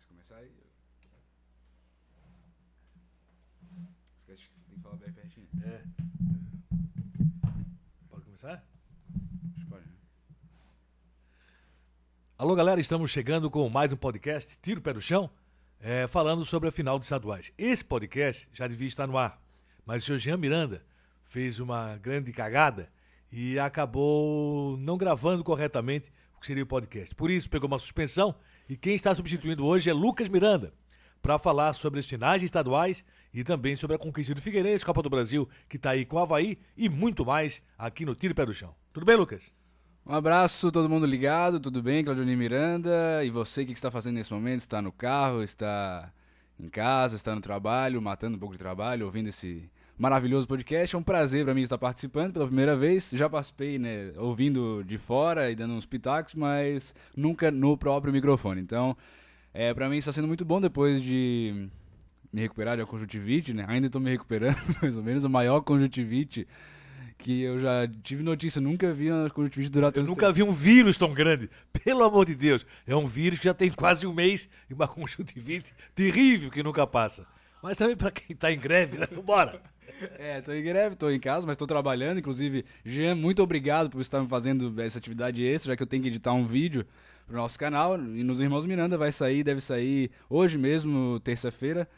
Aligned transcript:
se 0.00 0.06
começar 0.06 0.36
aí. 0.36 0.50
Esquece 4.20 4.48
que 4.48 4.60
tem 4.66 4.76
que 4.76 4.82
falar 4.82 4.96
bem 4.96 5.12
pertinho. 5.12 5.48
É. 5.62 5.82
Pode 8.08 8.24
começar? 8.24 8.64
Pode, 9.68 9.84
né? 9.84 9.92
Alô, 12.38 12.54
galera, 12.54 12.80
estamos 12.80 13.10
chegando 13.10 13.50
com 13.50 13.68
mais 13.68 13.92
um 13.92 13.96
podcast, 13.96 14.58
Tiro 14.62 14.80
o 14.80 14.82
Pé 14.82 14.94
do 14.94 15.02
Chão, 15.02 15.30
é, 15.78 16.06
falando 16.06 16.46
sobre 16.46 16.70
a 16.70 16.72
final 16.72 16.98
dos 16.98 17.06
estaduais. 17.06 17.52
Esse 17.58 17.84
podcast 17.84 18.48
já 18.54 18.66
devia 18.66 18.88
estar 18.88 19.06
no 19.06 19.18
ar, 19.18 19.42
mas 19.84 20.02
o 20.02 20.06
senhor 20.06 20.18
Jean 20.18 20.38
Miranda 20.38 20.82
fez 21.24 21.60
uma 21.60 21.98
grande 21.98 22.32
cagada 22.32 22.90
e 23.30 23.58
acabou 23.58 24.78
não 24.78 24.96
gravando 24.96 25.44
corretamente 25.44 26.10
o 26.34 26.40
que 26.40 26.46
seria 26.46 26.62
o 26.62 26.66
podcast. 26.66 27.14
Por 27.14 27.30
isso, 27.30 27.50
pegou 27.50 27.68
uma 27.68 27.78
suspensão 27.78 28.34
e 28.70 28.76
quem 28.76 28.94
está 28.94 29.12
substituindo 29.12 29.66
hoje 29.66 29.90
é 29.90 29.92
Lucas 29.92 30.28
Miranda, 30.28 30.72
para 31.20 31.40
falar 31.40 31.72
sobre 31.72 31.98
as 31.98 32.06
finais 32.06 32.40
estaduais 32.40 33.04
e 33.34 33.42
também 33.42 33.74
sobre 33.74 33.96
a 33.96 33.98
conquista 33.98 34.32
do 34.32 34.40
Figueirense, 34.40 34.86
Copa 34.86 35.02
do 35.02 35.10
Brasil, 35.10 35.48
que 35.68 35.76
está 35.76 35.90
aí 35.90 36.04
com 36.04 36.14
o 36.14 36.18
Havaí 36.20 36.56
e 36.76 36.88
muito 36.88 37.26
mais 37.26 37.60
aqui 37.76 38.06
no 38.06 38.14
Tiro 38.14 38.32
Pé 38.32 38.46
do 38.46 38.54
Chão. 38.54 38.72
Tudo 38.92 39.04
bem, 39.04 39.16
Lucas? 39.16 39.52
Um 40.06 40.14
abraço, 40.14 40.70
todo 40.70 40.88
mundo 40.88 41.04
ligado, 41.04 41.58
tudo 41.58 41.82
bem? 41.82 42.04
Claudio 42.04 42.24
Miranda. 42.24 43.24
E 43.24 43.30
você, 43.30 43.62
o 43.64 43.66
que 43.66 43.72
está 43.72 43.90
fazendo 43.90 44.14
nesse 44.14 44.32
momento? 44.32 44.60
Está 44.60 44.80
no 44.80 44.92
carro, 44.92 45.42
está 45.42 46.12
em 46.56 46.68
casa, 46.68 47.16
está 47.16 47.34
no 47.34 47.40
trabalho, 47.40 48.00
matando 48.00 48.36
um 48.36 48.38
pouco 48.40 48.54
de 48.54 48.60
trabalho, 48.60 49.04
ouvindo 49.04 49.30
esse 49.30 49.68
maravilhoso 50.00 50.48
podcast. 50.48 50.96
É 50.96 50.98
um 50.98 51.02
prazer 51.02 51.44
para 51.44 51.52
mim 51.52 51.60
estar 51.60 51.76
participando 51.76 52.32
pela 52.32 52.46
primeira 52.46 52.74
vez. 52.74 53.10
Já 53.12 53.28
participei, 53.28 53.78
né, 53.78 54.12
ouvindo 54.16 54.82
de 54.82 54.96
fora 54.96 55.50
e 55.50 55.54
dando 55.54 55.74
uns 55.74 55.84
pitacos, 55.84 56.34
mas 56.34 56.94
nunca 57.14 57.50
no 57.50 57.76
próprio 57.76 58.10
microfone. 58.10 58.62
Então, 58.62 58.96
é, 59.52 59.74
para 59.74 59.90
mim 59.90 59.98
está 59.98 60.10
sendo 60.10 60.26
muito 60.26 60.42
bom 60.42 60.58
depois 60.58 61.02
de 61.02 61.68
me 62.32 62.40
recuperar 62.40 62.78
da 62.78 62.86
conjuntivite, 62.86 63.52
né? 63.52 63.66
Ainda 63.68 63.88
estou 63.88 64.00
me 64.00 64.10
recuperando, 64.10 64.56
mais 64.80 64.96
ou 64.96 65.02
menos, 65.02 65.22
a 65.22 65.28
maior 65.28 65.60
conjuntivite 65.60 66.48
que 67.18 67.42
eu 67.42 67.60
já 67.60 67.86
tive 68.02 68.22
notícia, 68.22 68.58
nunca 68.58 68.94
vi 68.94 69.12
uma 69.12 69.28
conjuntivite 69.28 69.70
durar 69.70 69.88
Eu 69.88 69.92
tanto 69.92 70.08
nunca 70.08 70.32
vi 70.32 70.42
um 70.42 70.50
vírus 70.50 70.96
tão 70.96 71.12
grande. 71.12 71.50
Pelo 71.84 72.02
amor 72.02 72.24
de 72.24 72.34
Deus. 72.34 72.64
É 72.86 72.96
um 72.96 73.06
vírus 73.06 73.38
que 73.38 73.44
já 73.44 73.52
tem 73.52 73.70
quase 73.70 74.06
um 74.06 74.14
mês 74.14 74.48
e 74.70 74.72
uma 74.72 74.88
conjuntivite 74.88 75.74
terrível 75.94 76.50
que 76.50 76.62
nunca 76.62 76.86
passa. 76.86 77.26
Mas 77.62 77.76
também 77.76 77.94
para 77.94 78.10
quem 78.10 78.34
tá 78.34 78.50
em 78.50 78.58
greve, 78.58 78.96
né? 78.96 79.06
Bora. 79.22 79.60
É, 80.18 80.40
tô 80.40 80.52
em 80.52 80.62
greve, 80.62 80.96
tô 80.96 81.10
em 81.10 81.18
casa, 81.18 81.46
mas 81.46 81.56
tô 81.56 81.66
trabalhando. 81.66 82.18
Inclusive, 82.18 82.64
Jean, 82.84 83.14
muito 83.14 83.42
obrigado 83.42 83.90
por 83.90 84.00
estar 84.00 84.20
me 84.20 84.28
fazendo 84.28 84.72
essa 84.80 84.98
atividade 84.98 85.44
extra, 85.44 85.72
já 85.72 85.76
que 85.76 85.82
eu 85.82 85.86
tenho 85.86 86.02
que 86.02 86.08
editar 86.08 86.32
um 86.32 86.46
vídeo 86.46 86.86
pro 87.26 87.36
nosso 87.36 87.58
canal. 87.58 87.98
E 87.98 88.22
nos 88.22 88.40
Irmãos 88.40 88.66
Miranda 88.66 88.98
vai 88.98 89.12
sair, 89.12 89.42
deve 89.42 89.60
sair 89.60 90.10
hoje 90.28 90.58
mesmo, 90.58 91.18
terça-feira. 91.20 91.88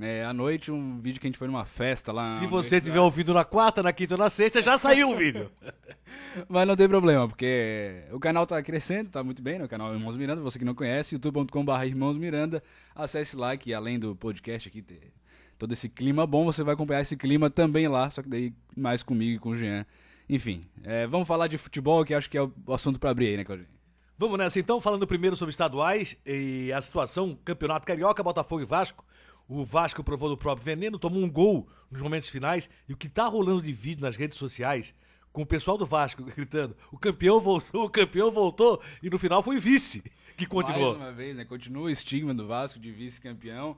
É, 0.00 0.24
à 0.24 0.32
noite, 0.32 0.72
um 0.72 0.98
vídeo 0.98 1.20
que 1.20 1.26
a 1.26 1.28
gente 1.28 1.38
foi 1.38 1.46
numa 1.46 1.64
festa 1.64 2.10
lá. 2.12 2.38
Se 2.40 2.46
você 2.48 2.80
tiver 2.80 2.98
ouvido 2.98 3.32
na 3.32 3.44
quarta, 3.44 3.80
na 3.80 3.92
quinta 3.92 4.14
ou 4.14 4.18
na 4.18 4.28
sexta, 4.28 4.60
já 4.60 4.76
saiu 4.76 5.10
o 5.10 5.14
vídeo. 5.14 5.50
Mas 6.48 6.66
não 6.66 6.74
tem 6.74 6.88
problema, 6.88 7.28
porque 7.28 8.02
o 8.10 8.18
canal 8.18 8.44
tá 8.44 8.60
crescendo, 8.60 9.10
tá 9.10 9.22
muito 9.22 9.40
bem, 9.40 9.58
né? 9.58 9.64
O 9.64 9.68
canal 9.68 9.92
Irmãos 9.92 10.16
Miranda, 10.16 10.42
você 10.42 10.58
que 10.58 10.64
não 10.64 10.74
conhece, 10.74 11.14
youtube.com.br 11.14 11.84
Irmãos 11.84 12.16
Miranda, 12.16 12.60
acesse 12.92 13.36
lá 13.36 13.56
que 13.56 13.72
além 13.72 13.98
do 13.98 14.16
podcast 14.16 14.68
aqui 14.68 14.82
ter 14.82 15.12
todo 15.58 15.72
esse 15.72 15.88
clima 15.88 16.26
bom, 16.26 16.44
você 16.44 16.62
vai 16.62 16.74
acompanhar 16.74 17.00
esse 17.00 17.16
clima 17.16 17.48
também 17.50 17.88
lá, 17.88 18.08
só 18.10 18.22
que 18.22 18.28
daí 18.28 18.52
mais 18.76 19.02
comigo 19.02 19.36
e 19.36 19.38
com 19.38 19.50
o 19.50 19.56
Jean. 19.56 19.86
Enfim, 20.28 20.62
é, 20.82 21.06
vamos 21.06 21.28
falar 21.28 21.48
de 21.48 21.58
futebol, 21.58 22.04
que 22.04 22.14
acho 22.14 22.30
que 22.30 22.38
é 22.38 22.42
o 22.42 22.52
assunto 22.68 22.98
pra 22.98 23.10
abrir 23.10 23.28
aí, 23.28 23.36
né, 23.36 23.44
Claudinho? 23.44 23.68
Vamos 24.16 24.38
nessa 24.38 24.60
então, 24.60 24.80
falando 24.80 25.06
primeiro 25.06 25.34
sobre 25.34 25.50
estaduais 25.50 26.16
e 26.24 26.72
a 26.72 26.80
situação, 26.80 27.36
Campeonato 27.44 27.86
Carioca, 27.86 28.22
Botafogo 28.22 28.62
e 28.62 28.64
Vasco. 28.64 29.04
O 29.48 29.64
Vasco 29.64 30.02
provou 30.02 30.28
do 30.28 30.36
próprio 30.36 30.64
veneno, 30.64 30.98
tomou 30.98 31.22
um 31.22 31.30
gol 31.30 31.68
nos 31.90 32.00
momentos 32.00 32.30
finais 32.30 32.70
e 32.88 32.92
o 32.92 32.96
que 32.96 33.08
tá 33.08 33.26
rolando 33.26 33.60
de 33.60 33.72
vídeo 33.72 34.02
nas 34.02 34.16
redes 34.16 34.38
sociais 34.38 34.94
com 35.34 35.42
o 35.42 35.46
pessoal 35.46 35.76
do 35.76 35.84
Vasco 35.84 36.22
gritando: 36.36 36.74
o 36.90 36.96
campeão 36.96 37.38
voltou, 37.40 37.84
o 37.84 37.90
campeão 37.90 38.30
voltou 38.30 38.80
e 39.02 39.10
no 39.10 39.18
final 39.18 39.42
foi 39.42 39.56
o 39.56 39.60
vice 39.60 40.02
que 40.36 40.46
continuou. 40.46 40.96
Mais 40.96 41.08
uma 41.08 41.12
vez, 41.12 41.36
né? 41.36 41.44
Continua 41.44 41.82
o 41.82 41.90
estigma 41.90 42.32
do 42.32 42.46
Vasco 42.46 42.78
de 42.78 42.90
vice-campeão. 42.90 43.76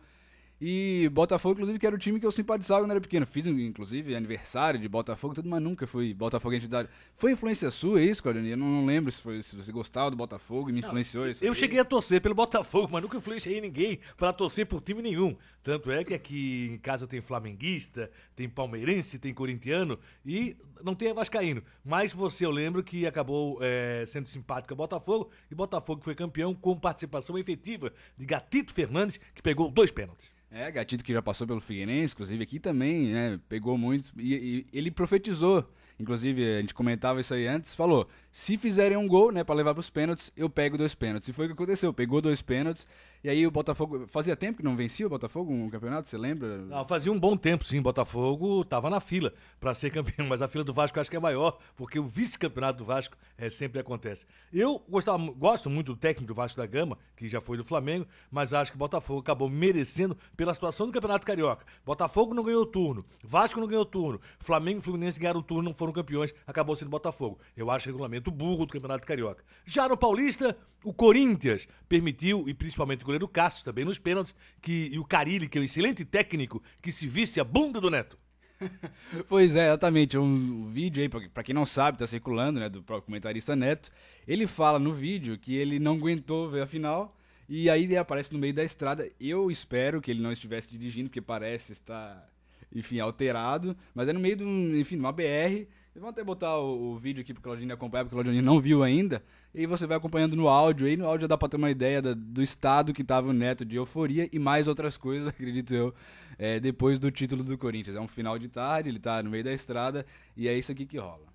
E 0.58 1.10
Botafogo, 1.12 1.52
inclusive, 1.52 1.78
que 1.78 1.86
era 1.86 1.94
o 1.94 1.98
time 1.98 2.18
que 2.18 2.24
eu 2.24 2.32
simpatizava 2.32 2.80
quando 2.80 2.92
era 2.92 3.00
pequeno. 3.00 3.26
Fiz, 3.26 3.46
inclusive, 3.46 4.14
aniversário 4.16 4.80
de 4.80 4.88
Botafogo, 4.88 5.34
e 5.34 5.36
tudo, 5.36 5.50
mas 5.50 5.62
nunca 5.62 5.86
fui 5.86 6.14
Botafogo 6.14 6.54
entidade. 6.54 6.88
Foi 7.14 7.32
influência 7.32 7.70
sua 7.70 8.02
isso, 8.02 8.22
Claudinei? 8.22 8.54
Eu 8.54 8.56
não, 8.56 8.66
não 8.66 8.86
lembro 8.86 9.12
se, 9.12 9.20
foi, 9.20 9.42
se 9.42 9.54
você 9.54 9.70
gostava 9.70 10.10
do 10.10 10.16
Botafogo 10.16 10.70
e 10.70 10.72
me 10.72 10.80
influenciou 10.80 11.28
isso. 11.28 11.44
Eu 11.44 11.52
aí. 11.52 11.58
cheguei 11.58 11.78
a 11.78 11.84
torcer 11.84 12.22
pelo 12.22 12.34
Botafogo, 12.34 12.88
mas 12.90 13.02
nunca 13.02 13.18
influenciei 13.18 13.60
ninguém 13.60 13.98
para 14.16 14.32
torcer 14.32 14.64
por 14.64 14.80
time 14.80 15.02
nenhum. 15.02 15.36
Tanto 15.62 15.90
é 15.90 16.02
que 16.02 16.14
aqui 16.14 16.70
em 16.72 16.78
casa 16.78 17.06
tem 17.06 17.20
flamenguista, 17.20 18.10
tem 18.34 18.48
palmeirense, 18.48 19.18
tem 19.18 19.34
corintiano 19.34 19.98
e 20.24 20.56
não 20.82 20.94
tem 20.94 21.12
vascaíno. 21.12 21.62
Mas 21.84 22.14
você, 22.14 22.46
eu 22.46 22.50
lembro 22.50 22.82
que 22.82 23.06
acabou 23.06 23.58
eh, 23.60 24.04
sendo 24.06 24.26
simpático 24.26 24.72
ao 24.72 24.78
Botafogo 24.78 25.30
e 25.50 25.54
Botafogo 25.54 26.02
foi 26.02 26.14
campeão 26.14 26.54
com 26.54 26.78
participação 26.78 27.36
efetiva 27.36 27.92
de 28.16 28.24
Gatito 28.24 28.72
Fernandes, 28.72 29.20
que 29.34 29.42
pegou 29.42 29.70
dois 29.70 29.90
pênaltis. 29.90 30.34
É, 30.50 30.70
Gatito 30.70 31.04
que 31.04 31.12
já 31.12 31.20
passou 31.20 31.46
pelo 31.46 31.60
Figueirense, 31.60 32.14
inclusive 32.14 32.42
aqui 32.42 32.58
também, 32.58 33.12
né? 33.12 33.40
Pegou 33.48 33.76
muito. 33.76 34.12
E, 34.16 34.66
e 34.72 34.78
ele 34.78 34.90
profetizou. 34.90 35.68
Inclusive, 35.98 36.58
a 36.58 36.60
gente 36.60 36.74
comentava 36.74 37.20
isso 37.20 37.34
aí 37.34 37.46
antes, 37.46 37.74
falou: 37.74 38.08
se 38.36 38.58
fizerem 38.58 38.98
um 38.98 39.08
gol, 39.08 39.32
né, 39.32 39.42
pra 39.42 39.54
levar 39.54 39.72
pros 39.72 39.88
pênaltis, 39.88 40.30
eu 40.36 40.50
pego 40.50 40.76
dois 40.76 40.94
pênaltis. 40.94 41.26
E 41.30 41.32
foi 41.32 41.46
o 41.46 41.48
que 41.48 41.54
aconteceu, 41.54 41.90
pegou 41.90 42.20
dois 42.20 42.42
pênaltis. 42.42 42.86
E 43.24 43.30
aí 43.30 43.46
o 43.46 43.50
Botafogo. 43.50 44.06
Fazia 44.08 44.36
tempo 44.36 44.58
que 44.58 44.62
não 44.62 44.76
vencia 44.76 45.06
o 45.06 45.08
Botafogo 45.08 45.50
um 45.50 45.70
campeonato, 45.70 46.06
você 46.06 46.18
lembra? 46.18 46.58
Não, 46.58 46.84
fazia 46.84 47.10
um 47.10 47.18
bom 47.18 47.34
tempo, 47.34 47.64
sim. 47.64 47.80
Botafogo 47.80 48.62
tava 48.62 48.90
na 48.90 49.00
fila 49.00 49.32
para 49.58 49.72
ser 49.72 49.88
campeão, 49.88 50.26
mas 50.28 50.42
a 50.42 50.48
fila 50.48 50.62
do 50.62 50.74
Vasco 50.74 50.98
eu 50.98 51.00
acho 51.00 51.10
que 51.10 51.16
é 51.16 51.18
maior, 51.18 51.56
porque 51.76 51.98
o 51.98 52.04
vice-campeonato 52.04 52.80
do 52.80 52.84
Vasco 52.84 53.16
é, 53.38 53.48
sempre 53.48 53.80
acontece. 53.80 54.26
Eu 54.52 54.84
gostava, 54.86 55.16
gosto 55.32 55.70
muito 55.70 55.94
do 55.94 55.98
técnico 55.98 56.28
do 56.28 56.34
Vasco 56.34 56.58
da 56.58 56.66
Gama, 56.66 56.98
que 57.16 57.30
já 57.30 57.40
foi 57.40 57.56
do 57.56 57.64
Flamengo, 57.64 58.06
mas 58.30 58.52
acho 58.52 58.70
que 58.70 58.76
o 58.76 58.78
Botafogo 58.78 59.20
acabou 59.20 59.48
merecendo 59.48 60.14
pela 60.36 60.52
situação 60.52 60.86
do 60.86 60.92
Campeonato 60.92 61.24
Carioca. 61.24 61.64
Botafogo 61.86 62.34
não 62.34 62.44
ganhou 62.44 62.66
turno, 62.66 63.02
Vasco 63.24 63.58
não 63.58 63.66
ganhou 63.66 63.86
turno, 63.86 64.20
Flamengo 64.38 64.80
e 64.80 64.82
Fluminense 64.82 65.18
ganharam 65.18 65.40
turno, 65.40 65.70
não 65.70 65.74
foram 65.74 65.92
campeões, 65.92 66.34
acabou 66.46 66.76
sendo 66.76 66.90
Botafogo. 66.90 67.38
Eu 67.56 67.70
acho 67.70 67.86
regulamento 67.86 68.25
burro 68.30 68.66
do 68.66 68.72
Campeonato 68.72 69.06
Carioca. 69.06 69.44
Já 69.64 69.88
no 69.88 69.96
Paulista, 69.96 70.56
o 70.84 70.92
Corinthians 70.92 71.66
permitiu, 71.88 72.48
e 72.48 72.54
principalmente 72.54 73.02
o 73.02 73.06
goleiro 73.06 73.28
Cássio, 73.28 73.64
também 73.64 73.84
nos 73.84 73.98
pênaltis, 73.98 74.34
que, 74.60 74.90
e 74.92 74.98
o 74.98 75.04
Carilli, 75.04 75.48
que 75.48 75.58
é 75.58 75.60
um 75.60 75.64
excelente 75.64 76.04
técnico, 76.04 76.62
que 76.80 76.92
se 76.92 77.06
visse 77.06 77.40
a 77.40 77.44
bunda 77.44 77.80
do 77.80 77.90
Neto. 77.90 78.18
Pois 79.28 79.56
é, 79.56 79.66
exatamente. 79.66 80.16
Um 80.18 80.66
vídeo 80.66 81.02
aí, 81.02 81.28
pra 81.28 81.42
quem 81.42 81.54
não 81.54 81.66
sabe, 81.66 81.98
tá 81.98 82.06
circulando, 82.06 82.60
né, 82.60 82.68
do 82.68 82.82
próprio 82.82 83.06
comentarista 83.06 83.54
Neto. 83.54 83.90
Ele 84.26 84.46
fala 84.46 84.78
no 84.78 84.92
vídeo 84.92 85.38
que 85.38 85.54
ele 85.54 85.78
não 85.78 85.94
aguentou 85.94 86.48
ver 86.48 86.62
a 86.62 86.66
final. 86.66 87.16
E 87.48 87.70
aí 87.70 87.84
ele 87.84 87.96
aparece 87.96 88.32
no 88.32 88.38
meio 88.38 88.54
da 88.54 88.64
estrada. 88.64 89.08
Eu 89.20 89.50
espero 89.50 90.00
que 90.00 90.10
ele 90.10 90.20
não 90.22 90.32
estivesse 90.32 90.68
dirigindo, 90.68 91.08
porque 91.08 91.20
parece 91.20 91.72
estar, 91.72 92.28
enfim, 92.74 92.98
alterado. 92.98 93.76
Mas 93.94 94.08
é 94.08 94.12
no 94.12 94.20
meio 94.20 94.36
de 94.36 94.44
um, 94.44 94.76
enfim, 94.76 94.96
uma 94.96 95.12
BR. 95.12 95.66
Vamos 95.96 96.10
até 96.10 96.22
botar 96.22 96.56
o, 96.58 96.92
o 96.92 96.98
vídeo 96.98 97.22
aqui 97.22 97.32
pro 97.32 97.42
Claudinho 97.42 97.72
acompanhar, 97.72 98.04
porque 98.04 98.14
o 98.14 98.22
Claudinho 98.22 98.42
não 98.44 98.60
viu 98.60 98.82
ainda. 98.82 99.24
E 99.54 99.66
você 99.66 99.86
vai 99.86 99.96
acompanhando 99.96 100.36
no 100.36 100.46
áudio. 100.46 100.86
Aí 100.86 100.96
no 100.96 101.06
áudio 101.06 101.26
dá 101.26 101.38
pra 101.38 101.48
ter 101.48 101.56
uma 101.56 101.70
ideia 101.70 102.02
da- 102.02 102.12
do 102.14 102.42
estado 102.42 102.92
que 102.92 103.02
tava 103.02 103.28
o 103.28 103.32
Neto 103.32 103.64
de 103.64 103.76
euforia 103.76 104.28
e 104.30 104.38
mais 104.38 104.68
outras 104.68 104.98
coisas, 104.98 105.26
acredito 105.28 105.74
eu, 105.74 105.94
é, 106.38 106.60
depois 106.60 106.98
do 106.98 107.10
título 107.10 107.42
do 107.42 107.56
Corinthians. 107.56 107.96
É 107.96 108.00
um 108.00 108.06
final 108.08 108.38
de 108.38 108.48
tarde, 108.48 108.90
ele 108.90 108.98
tá 109.00 109.22
no 109.22 109.30
meio 109.30 109.42
da 109.44 109.52
estrada 109.52 110.04
e 110.36 110.46
é 110.48 110.56
isso 110.56 110.70
aqui 110.70 110.84
que 110.84 110.98
rola. 110.98 111.26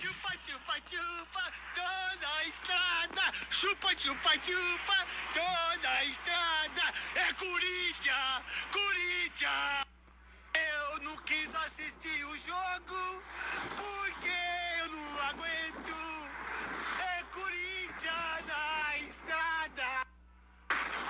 Chupa, 0.00 0.32
chupa, 0.42 0.74
chupa, 0.86 1.52
toda 1.74 2.48
estrada. 2.48 3.36
Chupa, 3.50 3.88
chupa, 3.96 4.30
chupa, 4.42 5.06
toda 5.32 6.04
estrada. 6.04 6.94
É 7.14 7.32
Corinthians, 7.34 8.42
Corinthians. 8.72 9.89
Não 11.02 11.16
quis 11.18 11.54
assistir 11.54 12.24
o 12.24 12.36
jogo 12.36 13.22
porque 13.76 14.38
eu 14.80 14.88
não 14.90 15.20
aguento. 15.30 15.96
É 17.00 17.22
Corinthians 17.32 18.46
na 18.46 18.98
estrada. 18.98 20.06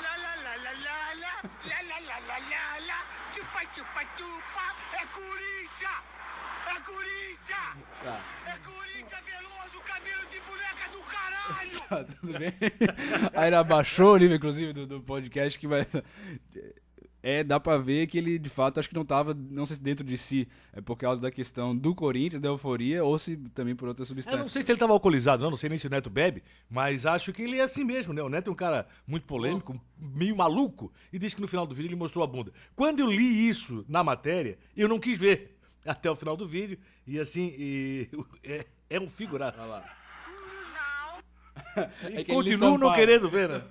La 0.02 0.16
la 0.16 0.34
la 0.44 0.54
la 0.56 0.72
la, 0.82 1.34
la 1.68 1.82
la 1.82 1.98
la 2.00 2.18
la 2.28 2.38
la 2.38 2.78
la, 2.86 2.98
chupa 3.34 3.60
chupa 3.74 4.02
chupa, 4.16 4.66
é 5.00 5.06
Corinthians, 5.06 6.04
é 6.66 6.80
Corinthians, 6.80 7.76
é 8.46 8.58
Corinthians 8.58 9.24
Veloso, 9.24 9.80
cabelo 9.84 10.26
de 10.30 10.40
boneca 10.40 10.88
do 10.92 11.02
caralho. 11.02 11.80
Tá 11.88 12.04
tudo 12.04 12.38
bem? 12.38 12.52
Aí 13.34 13.48
ele 13.48 13.56
abaixou 13.56 14.14
o 14.14 14.16
nível, 14.18 14.36
inclusive, 14.36 14.72
do, 14.72 14.86
do 14.86 15.00
podcast 15.02 15.58
que 15.58 15.66
vai. 15.66 15.86
É, 17.22 17.44
dá 17.44 17.58
pra 17.60 17.76
ver 17.78 18.06
que 18.06 18.16
ele, 18.18 18.38
de 18.38 18.48
fato, 18.48 18.78
acho 18.80 18.88
que 18.88 18.94
não 18.94 19.04
tava, 19.04 19.34
não 19.34 19.66
sei 19.66 19.76
se 19.76 19.82
dentro 19.82 20.04
de 20.04 20.16
si, 20.16 20.48
é 20.72 20.80
por 20.80 20.96
causa 20.96 21.20
da 21.20 21.30
questão 21.30 21.76
do 21.76 21.94
Corinthians, 21.94 22.40
da 22.40 22.48
euforia, 22.48 23.04
ou 23.04 23.18
se 23.18 23.36
também 23.54 23.74
por 23.76 23.88
outras 23.88 24.08
Eu 24.08 24.14
substâncias. 24.14 24.42
não 24.42 24.48
sei 24.48 24.62
se 24.62 24.72
ele 24.72 24.78
tava 24.78 24.92
alcoolizado, 24.92 25.42
não, 25.42 25.50
não 25.50 25.56
sei 25.56 25.68
nem 25.68 25.78
se 25.78 25.86
o 25.86 25.90
Neto 25.90 26.08
bebe, 26.10 26.42
mas 26.68 27.04
acho 27.06 27.32
que 27.32 27.42
ele 27.42 27.58
é 27.58 27.62
assim 27.62 27.84
mesmo, 27.84 28.12
né? 28.12 28.22
O 28.22 28.28
Neto 28.28 28.48
é 28.48 28.52
um 28.52 28.56
cara 28.56 28.86
muito 29.06 29.26
polêmico, 29.26 29.80
meio 29.98 30.36
maluco, 30.36 30.92
e 31.12 31.18
disse 31.18 31.34
que 31.36 31.42
no 31.42 31.48
final 31.48 31.66
do 31.66 31.74
vídeo 31.74 31.88
ele 31.88 31.96
mostrou 31.96 32.24
a 32.24 32.26
bunda. 32.26 32.52
Quando 32.74 33.00
eu 33.00 33.06
li 33.10 33.48
isso 33.48 33.84
na 33.88 34.02
matéria, 34.02 34.58
eu 34.76 34.88
não 34.88 34.98
quis 34.98 35.18
ver 35.18 35.56
até 35.84 36.10
o 36.10 36.16
final 36.16 36.36
do 36.36 36.46
vídeo, 36.46 36.78
e 37.06 37.18
assim, 37.18 37.54
e- 37.58 38.08
é, 38.44 38.66
é 38.88 39.00
um 39.00 39.08
figurado. 39.08 39.56
Olha 39.60 39.66
lá. 39.68 39.99
E 42.10 42.16
É 42.18 42.24
que 42.24 42.32
continuo 42.32 42.78
não 42.78 42.92
querendo 42.92 43.28
ver, 43.30 43.48
né? 43.48 43.62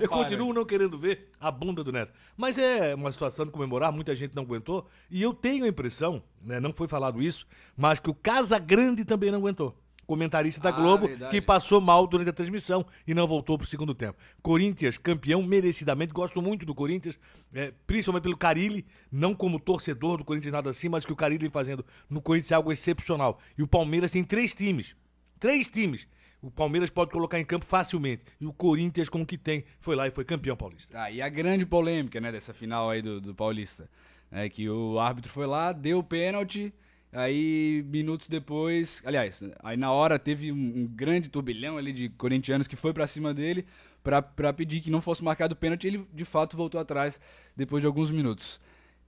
Eu 0.00 0.08
continuo 0.08 0.52
não 0.52 0.64
querendo 0.64 0.96
ver 0.98 1.30
a 1.40 1.50
bunda 1.50 1.82
do 1.82 1.92
Neto. 1.92 2.12
Mas 2.36 2.58
é 2.58 2.94
uma 2.94 3.10
situação 3.12 3.44
de 3.46 3.52
comemorar, 3.52 3.92
muita 3.92 4.14
gente 4.14 4.34
não 4.34 4.42
aguentou. 4.42 4.86
E 5.10 5.22
eu 5.22 5.32
tenho 5.32 5.64
a 5.64 5.68
impressão, 5.68 6.22
né, 6.42 6.60
não 6.60 6.72
foi 6.72 6.88
falado 6.88 7.22
isso, 7.22 7.46
mas 7.76 7.98
que 8.00 8.10
o 8.10 8.14
Casa 8.14 8.58
Grande 8.58 9.04
também 9.04 9.30
não 9.30 9.38
aguentou. 9.38 9.76
Comentarista 10.06 10.60
da 10.60 10.68
Ah, 10.68 10.72
Globo, 10.72 11.08
verdade. 11.08 11.32
que 11.32 11.40
passou 11.42 11.80
mal 11.80 12.06
durante 12.06 12.30
a 12.30 12.32
transmissão 12.32 12.86
e 13.04 13.12
não 13.12 13.26
voltou 13.26 13.58
pro 13.58 13.66
segundo 13.66 13.92
tempo. 13.92 14.16
Corinthians, 14.40 14.96
campeão 14.96 15.42
merecidamente. 15.42 16.12
Gosto 16.12 16.40
muito 16.40 16.64
do 16.64 16.72
Corinthians, 16.76 17.18
é, 17.52 17.72
principalmente 17.88 18.22
pelo 18.22 18.36
Carilli, 18.36 18.86
não 19.10 19.34
como 19.34 19.58
torcedor 19.58 20.18
do 20.18 20.24
Corinthians, 20.24 20.52
nada 20.52 20.70
assim, 20.70 20.88
mas 20.88 21.04
que 21.04 21.12
o 21.12 21.16
Carilli 21.16 21.50
fazendo 21.50 21.84
no 22.08 22.20
Corinthians 22.22 22.52
é 22.52 22.54
algo 22.54 22.70
excepcional. 22.70 23.40
E 23.58 23.64
o 23.64 23.66
Palmeiras 23.66 24.12
tem 24.12 24.22
três 24.22 24.54
times. 24.54 24.94
Três 25.40 25.68
times. 25.68 26.06
O 26.42 26.50
Palmeiras 26.50 26.90
pode 26.90 27.10
colocar 27.10 27.40
em 27.40 27.44
campo 27.44 27.64
facilmente. 27.64 28.22
E 28.40 28.46
o 28.46 28.52
Corinthians, 28.52 29.08
com 29.08 29.22
o 29.22 29.26
que 29.26 29.38
tem, 29.38 29.64
foi 29.80 29.96
lá 29.96 30.06
e 30.06 30.10
foi 30.10 30.24
campeão 30.24 30.56
paulista. 30.56 30.92
Tá, 30.92 31.10
e 31.10 31.20
a 31.20 31.28
grande 31.28 31.66
polêmica, 31.66 32.20
né, 32.20 32.30
dessa 32.30 32.54
final 32.54 32.90
aí 32.90 33.02
do, 33.02 33.20
do 33.20 33.34
Paulista, 33.34 33.88
é 34.30 34.48
que 34.48 34.68
o 34.68 34.98
árbitro 34.98 35.32
foi 35.32 35.46
lá, 35.46 35.72
deu 35.72 35.98
o 35.98 36.04
pênalti, 36.04 36.72
aí 37.12 37.84
minutos 37.88 38.28
depois, 38.28 39.02
aliás, 39.04 39.42
aí 39.62 39.76
na 39.76 39.90
hora 39.90 40.18
teve 40.18 40.52
um, 40.52 40.82
um 40.82 40.86
grande 40.86 41.28
turbilhão 41.30 41.76
ali 41.76 41.92
de 41.92 42.08
corintianos 42.10 42.68
que 42.68 42.76
foi 42.76 42.92
pra 42.92 43.06
cima 43.06 43.32
dele 43.32 43.64
pra 44.02 44.52
pedir 44.52 44.80
que 44.80 44.90
não 44.90 45.00
fosse 45.00 45.24
marcado 45.24 45.54
o 45.54 45.56
pênalti, 45.56 45.86
ele 45.86 46.06
de 46.12 46.24
fato 46.24 46.56
voltou 46.56 46.80
atrás 46.80 47.20
depois 47.56 47.80
de 47.80 47.88
alguns 47.88 48.10
minutos. 48.10 48.60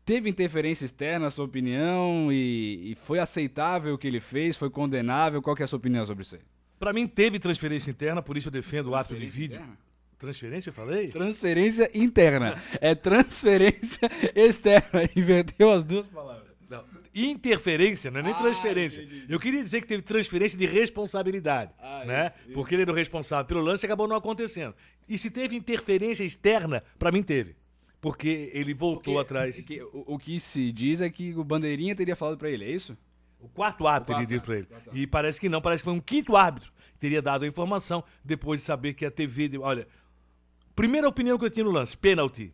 Teve 0.04 0.28
interferência 0.28 0.84
externa, 0.84 1.26
na 1.26 1.30
sua 1.30 1.44
opinião, 1.44 2.32
e, 2.32 2.92
e 2.92 2.94
foi 2.96 3.18
aceitável 3.18 3.94
o 3.94 3.98
que 3.98 4.08
ele 4.08 4.20
fez, 4.20 4.56
foi 4.56 4.70
condenável, 4.70 5.42
qual 5.42 5.54
que 5.54 5.62
é 5.62 5.66
a 5.66 5.68
sua 5.68 5.76
opinião 5.76 6.04
sobre 6.04 6.22
isso 6.22 6.34
aí? 6.34 6.40
Pra 6.78 6.92
mim, 6.92 7.06
teve 7.06 7.38
transferência 7.38 7.90
interna, 7.90 8.22
por 8.22 8.36
isso 8.36 8.48
eu 8.48 8.52
defendo 8.52 8.88
o 8.90 8.94
ato 8.94 9.08
de 9.14 9.20
Transferência 9.20 9.40
vídeo. 9.40 9.54
interna? 9.56 9.78
Transferência, 10.18 10.68
eu 10.70 10.74
falei? 10.74 11.08
Transferência 11.08 11.90
interna. 11.94 12.60
É 12.80 12.94
transferência 12.94 14.08
externa. 14.34 15.08
Inverteu 15.14 15.70
as 15.70 15.84
duas 15.84 16.06
palavras. 16.06 16.48
Não. 16.68 16.84
Interferência, 17.14 18.10
não 18.10 18.20
é 18.20 18.22
nem 18.22 18.32
Ah, 18.32 18.38
transferência. 18.38 19.00
entendi. 19.02 19.24
Eu 19.28 19.38
queria 19.40 19.62
dizer 19.62 19.80
que 19.80 19.86
teve 19.86 20.02
transferência 20.02 20.58
de 20.58 20.66
responsabilidade. 20.66 21.72
Ah, 21.78 22.04
né? 22.04 22.26
isso, 22.26 22.36
isso. 22.46 22.52
Porque 22.54 22.74
ele 22.74 22.82
era 22.82 22.92
o 22.92 22.94
responsável 22.94 23.44
pelo 23.46 23.60
lance 23.60 23.84
e 23.84 23.86
acabou 23.86 24.06
não 24.08 24.16
acontecendo. 24.16 24.74
E 25.08 25.16
se 25.18 25.30
teve 25.30 25.56
interferência 25.56 26.24
externa, 26.24 26.82
pra 26.98 27.10
mim 27.12 27.22
teve. 27.22 27.56
Porque 28.00 28.50
ele 28.52 28.74
voltou 28.74 29.14
Porque- 29.14 29.18
atrás. 29.26 29.56
que- 29.60 29.82
o, 29.82 30.14
o 30.14 30.18
que 30.18 30.38
se 30.38 30.70
diz 30.72 31.00
é 31.00 31.08
que 31.10 31.32
o 31.34 31.42
Bandeirinha 31.42 31.94
teria 31.96 32.14
falado 32.14 32.38
pra 32.38 32.50
ele, 32.50 32.64
é 32.64 32.70
isso? 32.70 32.96
O 33.40 33.48
quarto 33.48 33.86
árbitro 33.86 34.14
O 34.14 34.18
ele 34.18 34.26
quarto 34.26 34.28
deu 34.30 34.40
pra 34.40 34.56
ele. 34.56 34.68
E 34.92 35.06
parece 35.06 35.40
que 35.40 35.48
não, 35.48 35.60
parece 35.60 35.82
que 35.82 35.84
foi 35.84 35.92
um 35.94 36.00
quinto 36.00 36.36
árbitro 36.36 36.72
que 36.94 36.98
teria 36.98 37.22
dado 37.22 37.44
a 37.44 37.48
informação 37.48 38.02
depois 38.24 38.60
de 38.60 38.66
saber 38.66 38.94
que 38.94 39.04
a 39.06 39.10
TV. 39.10 39.48
deu- 39.48 39.62
Olha, 39.62 39.86
primeira 40.74 41.08
opinião 41.08 41.38
que 41.38 41.44
eu 41.44 41.50
tinha 41.50 41.64
no 41.64 41.70
lance: 41.70 41.96
pênalti. 41.96 42.52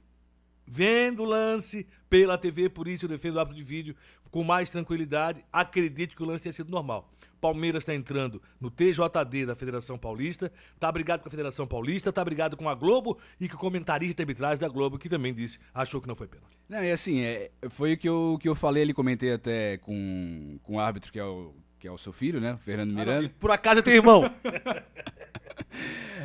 Vendo 0.67 1.23
o 1.23 1.27
lance 1.27 1.87
pela 2.09 2.39
TV, 2.39 2.71
por 2.71 2.89
isso 2.89 3.05
eu 3.05 3.09
defendo 3.11 3.37
o 3.37 3.39
árbitro 3.41 3.63
de 3.63 3.69
vídeo 3.69 3.95
com 4.31 4.43
mais 4.43 4.71
tranquilidade. 4.71 5.45
Acredito 5.53 6.17
que 6.17 6.23
o 6.23 6.27
lance 6.27 6.43
tenha 6.43 6.53
sido 6.55 6.71
normal. 6.71 7.13
Palmeiras 7.45 7.83
está 7.83 7.95
entrando 7.95 8.41
no 8.59 8.71
TJD 8.71 9.45
da 9.45 9.55
Federação 9.55 9.99
Paulista, 9.99 10.51
tá 10.81 10.91
brigado 10.91 11.23
com 11.23 11.29
a 11.29 11.31
Federação 11.31 11.67
Paulista, 11.67 12.11
tá 12.11 12.25
brigado 12.25 12.57
com 12.57 12.71
a 12.71 12.75
Globo 12.75 13.19
e 13.39 13.47
com 13.51 13.57
o 13.57 13.59
comentarista 13.59 14.17
de 14.17 14.23
arbitragem 14.23 14.59
da 14.59 14.67
Globo, 14.67 14.99
que 14.99 15.11
também 15.11 15.35
disse, 15.35 15.59
achou 15.75 16.01
que 16.01 16.09
não 16.09 16.15
foi 16.15 16.27
pênalti. 16.27 16.57
Não, 16.67 16.83
e 16.83 16.91
assim, 16.91 17.21
é, 17.21 17.51
foi 17.69 17.93
o 17.93 17.99
que 17.99 18.09
eu, 18.09 18.39
que 18.41 18.49
eu 18.49 18.55
falei 18.55 18.83
ali, 18.83 18.95
comentei 18.95 19.31
até 19.31 19.77
com, 19.77 20.59
com 20.63 20.77
o 20.77 20.81
árbitro, 20.81 21.13
que 21.13 21.19
é 21.19 21.25
o, 21.25 21.55
que 21.79 21.87
é 21.87 21.93
o 21.93 21.99
seu 21.99 22.15
filho, 22.15 22.41
né? 22.41 22.55
o 22.55 22.57
Fernando 22.57 22.93
Ah, 22.93 22.95
Miranda. 22.95 23.27
e 23.27 23.29
por 23.29 23.51
acaso 23.51 23.81
eu 23.81 23.83
tenho 23.83 23.99
irmão. 23.99 24.23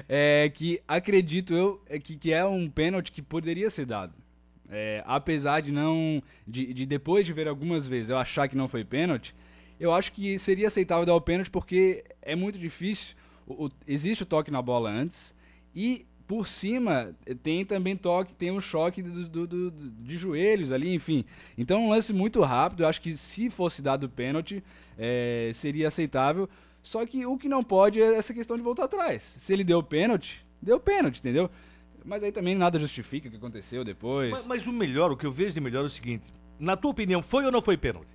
é 0.07 0.49
que 0.55 0.79
acredito 0.87 1.53
eu 1.53 1.83
é 1.89 1.99
que, 1.99 2.15
que 2.15 2.31
é 2.31 2.45
um 2.45 2.69
pênalti 2.69 3.11
que 3.11 3.21
poderia 3.21 3.69
ser 3.69 3.85
dado. 3.85 4.13
É, 4.69 5.03
apesar 5.05 5.61
de 5.61 5.71
não. 5.71 6.23
De, 6.47 6.73
de 6.73 6.85
depois 6.85 7.25
de 7.25 7.33
ver 7.33 7.49
algumas 7.49 7.87
vezes 7.87 8.09
eu 8.09 8.17
achar 8.17 8.47
que 8.47 8.55
não 8.55 8.69
foi 8.69 8.85
pênalti, 8.85 9.35
eu 9.79 9.93
acho 9.93 10.11
que 10.11 10.37
seria 10.37 10.67
aceitável 10.67 11.05
dar 11.05 11.15
o 11.15 11.21
pênalti 11.21 11.49
porque 11.49 12.03
é 12.21 12.35
muito 12.35 12.57
difícil. 12.59 13.15
O- 13.47 13.65
o- 13.65 13.71
existe 13.87 14.23
o 14.23 14.25
toque 14.25 14.51
na 14.51 14.61
bola 14.61 14.89
antes 14.89 15.33
e 15.75 16.05
por 16.27 16.47
cima 16.47 17.15
tem 17.41 17.65
também 17.65 17.95
toque, 17.95 18.35
tem 18.35 18.51
um 18.51 18.61
choque 18.61 19.01
do, 19.01 19.27
do- 19.27 19.47
do- 19.47 19.71
de 19.71 20.15
joelhos 20.17 20.71
ali, 20.71 20.93
enfim. 20.93 21.25
Então 21.57 21.79
é 21.81 21.81
um 21.85 21.89
lance 21.89 22.13
muito 22.13 22.39
rápido. 22.41 22.83
Eu 22.83 22.87
acho 22.87 23.01
que 23.01 23.17
se 23.17 23.49
fosse 23.49 23.81
dado 23.81 24.03
o 24.03 24.09
pênalti, 24.09 24.63
é, 24.97 25.49
seria 25.55 25.87
aceitável. 25.87 26.47
Só 26.83 27.03
que 27.05 27.25
o 27.25 27.37
que 27.37 27.49
não 27.49 27.63
pode 27.63 27.99
é 28.01 28.15
essa 28.15 28.33
questão 28.33 28.55
de 28.55 28.61
voltar 28.61 28.83
atrás. 28.85 29.21
Se 29.23 29.51
ele 29.51 29.63
deu 29.63 29.81
pênalti, 29.81 30.45
deu 30.61 30.79
pênalti, 30.79 31.17
entendeu? 31.19 31.49
Mas 32.05 32.23
aí 32.23 32.31
também 32.31 32.55
nada 32.55 32.77
justifica 32.79 33.27
o 33.27 33.31
que 33.31 33.37
aconteceu 33.37 33.83
depois. 33.83 34.29
Mas, 34.31 34.45
mas 34.45 34.67
o 34.67 34.71
melhor, 34.71 35.11
o 35.11 35.17
que 35.17 35.25
eu 35.25 35.31
vejo 35.31 35.53
de 35.53 35.59
melhor 35.59 35.81
é 35.83 35.87
o 35.87 35.89
seguinte: 35.89 36.27
na 36.59 36.77
tua 36.77 36.91
opinião, 36.91 37.21
foi 37.23 37.43
ou 37.43 37.51
não 37.51 37.61
foi 37.61 37.75
pênalti? 37.75 38.07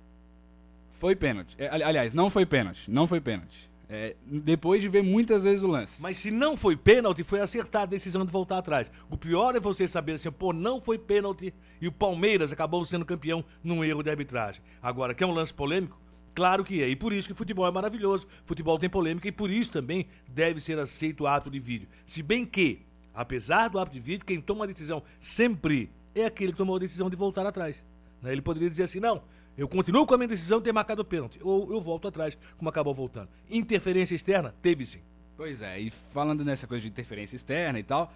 Foi 0.95 1.15
pênalti. 1.15 1.55
É, 1.57 1.67
ali- 1.69 1.83
aliás, 1.83 2.13
não 2.13 2.29
foi 2.29 2.45
pênalti. 2.45 2.89
Não 2.89 3.05
foi 3.07 3.19
pênalti. 3.21 3.69
É, 3.87 4.15
depois 4.25 4.81
de 4.81 4.89
ver 4.89 5.03
muitas 5.03 5.43
vezes 5.43 5.63
o 5.63 5.67
lance. 5.67 6.01
Mas 6.01 6.17
se 6.17 6.31
não 6.31 6.57
foi 6.57 6.75
pênalti, 6.75 7.21
foi 7.23 7.39
acertada 7.39 7.83
a 7.83 7.89
decisão 7.89 8.25
de 8.25 8.31
voltar 8.31 8.57
atrás. 8.57 8.89
O 9.11 9.15
pior 9.17 9.55
é 9.55 9.59
você 9.59 9.87
saber 9.87 10.13
assim, 10.13 10.31
pô, 10.31 10.51
não 10.51 10.81
foi 10.81 10.97
pênalti 10.97 11.53
e 11.79 11.87
o 11.87 11.91
Palmeiras 11.91 12.51
acabou 12.51 12.83
sendo 12.83 13.05
campeão 13.05 13.45
num 13.63 13.83
erro 13.83 14.01
de 14.01 14.09
arbitragem. 14.09 14.63
Agora, 14.81 15.13
quer 15.13 15.27
um 15.27 15.31
lance 15.33 15.53
polêmico? 15.53 15.99
Claro 16.33 16.63
que 16.63 16.81
é. 16.81 16.89
E 16.89 16.95
por 16.95 17.13
isso 17.13 17.27
que 17.27 17.33
o 17.33 17.35
futebol 17.35 17.67
é 17.67 17.71
maravilhoso. 17.71 18.25
Futebol 18.45 18.79
tem 18.79 18.89
polêmica 18.89 19.27
e 19.27 19.31
por 19.31 19.51
isso 19.51 19.71
também 19.71 20.07
deve 20.27 20.59
ser 20.59 20.79
aceito 20.79 21.21
o 21.25 21.27
ato 21.27 21.51
de 21.51 21.59
vídeo. 21.59 21.87
Se 22.07 22.23
bem 22.23 22.43
que, 22.43 22.81
apesar 23.13 23.69
do 23.69 23.77
ato 23.77 23.93
de 23.93 23.99
vídeo, 23.99 24.25
quem 24.25 24.41
toma 24.41 24.63
a 24.63 24.67
decisão 24.67 25.03
sempre 25.19 25.91
é 26.15 26.25
aquele 26.25 26.51
que 26.53 26.57
tomou 26.57 26.75
a 26.75 26.79
decisão 26.79 27.07
de 27.09 27.15
voltar 27.15 27.45
atrás. 27.45 27.83
né? 28.21 28.31
Ele 28.31 28.41
poderia 28.41 28.67
dizer 28.69 28.83
assim, 28.83 28.99
não, 28.99 29.21
eu 29.57 29.67
continuo 29.67 30.05
com 30.05 30.13
a 30.13 30.17
minha 30.17 30.27
decisão 30.27 30.59
de 30.59 30.65
ter 30.65 30.73
marcado 30.73 31.01
o 31.01 31.05
pênalti. 31.05 31.39
Ou 31.41 31.71
eu 31.71 31.81
volto 31.81 32.07
atrás, 32.07 32.37
como 32.57 32.69
acabou 32.69 32.93
voltando. 32.93 33.29
Interferência 33.49 34.15
externa? 34.15 34.53
Teve 34.61 34.85
sim. 34.85 34.99
Pois 35.37 35.61
é, 35.61 35.79
e 35.79 35.89
falando 35.89 36.45
nessa 36.45 36.65
coisa 36.65 36.81
de 36.81 36.87
interferência 36.87 37.35
externa 37.35 37.77
e 37.77 37.83
tal, 37.83 38.11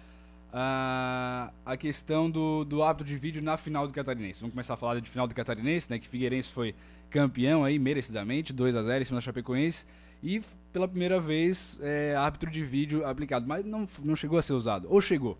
ah, 0.52 1.52
a 1.64 1.76
questão 1.76 2.30
do, 2.30 2.64
do 2.64 2.82
árbitro 2.82 3.06
de 3.06 3.16
vídeo 3.16 3.42
na 3.42 3.56
final 3.56 3.86
do 3.86 3.92
Catarinense. 3.92 4.40
Vamos 4.40 4.54
começar 4.54 4.74
a 4.74 4.76
falar 4.76 5.00
de 5.00 5.08
final 5.08 5.26
do 5.26 5.34
Catarinense, 5.34 5.90
né? 5.90 5.98
Que 5.98 6.08
Figueirense 6.08 6.50
foi 6.50 6.74
campeão 7.08 7.64
aí, 7.64 7.78
merecidamente, 7.78 8.52
2 8.52 8.76
a 8.76 8.82
0 8.82 9.02
em 9.02 9.04
cima 9.04 9.16
da 9.18 9.22
Chapecoense. 9.22 9.86
E 10.22 10.42
pela 10.72 10.86
primeira 10.86 11.20
vez, 11.20 11.78
é, 11.82 12.14
árbitro 12.14 12.50
de 12.50 12.62
vídeo 12.62 13.06
aplicado. 13.06 13.46
Mas 13.46 13.64
não, 13.64 13.88
não 14.02 14.16
chegou 14.16 14.38
a 14.38 14.42
ser 14.42 14.52
usado. 14.52 14.86
Ou 14.90 15.00
chegou? 15.00 15.38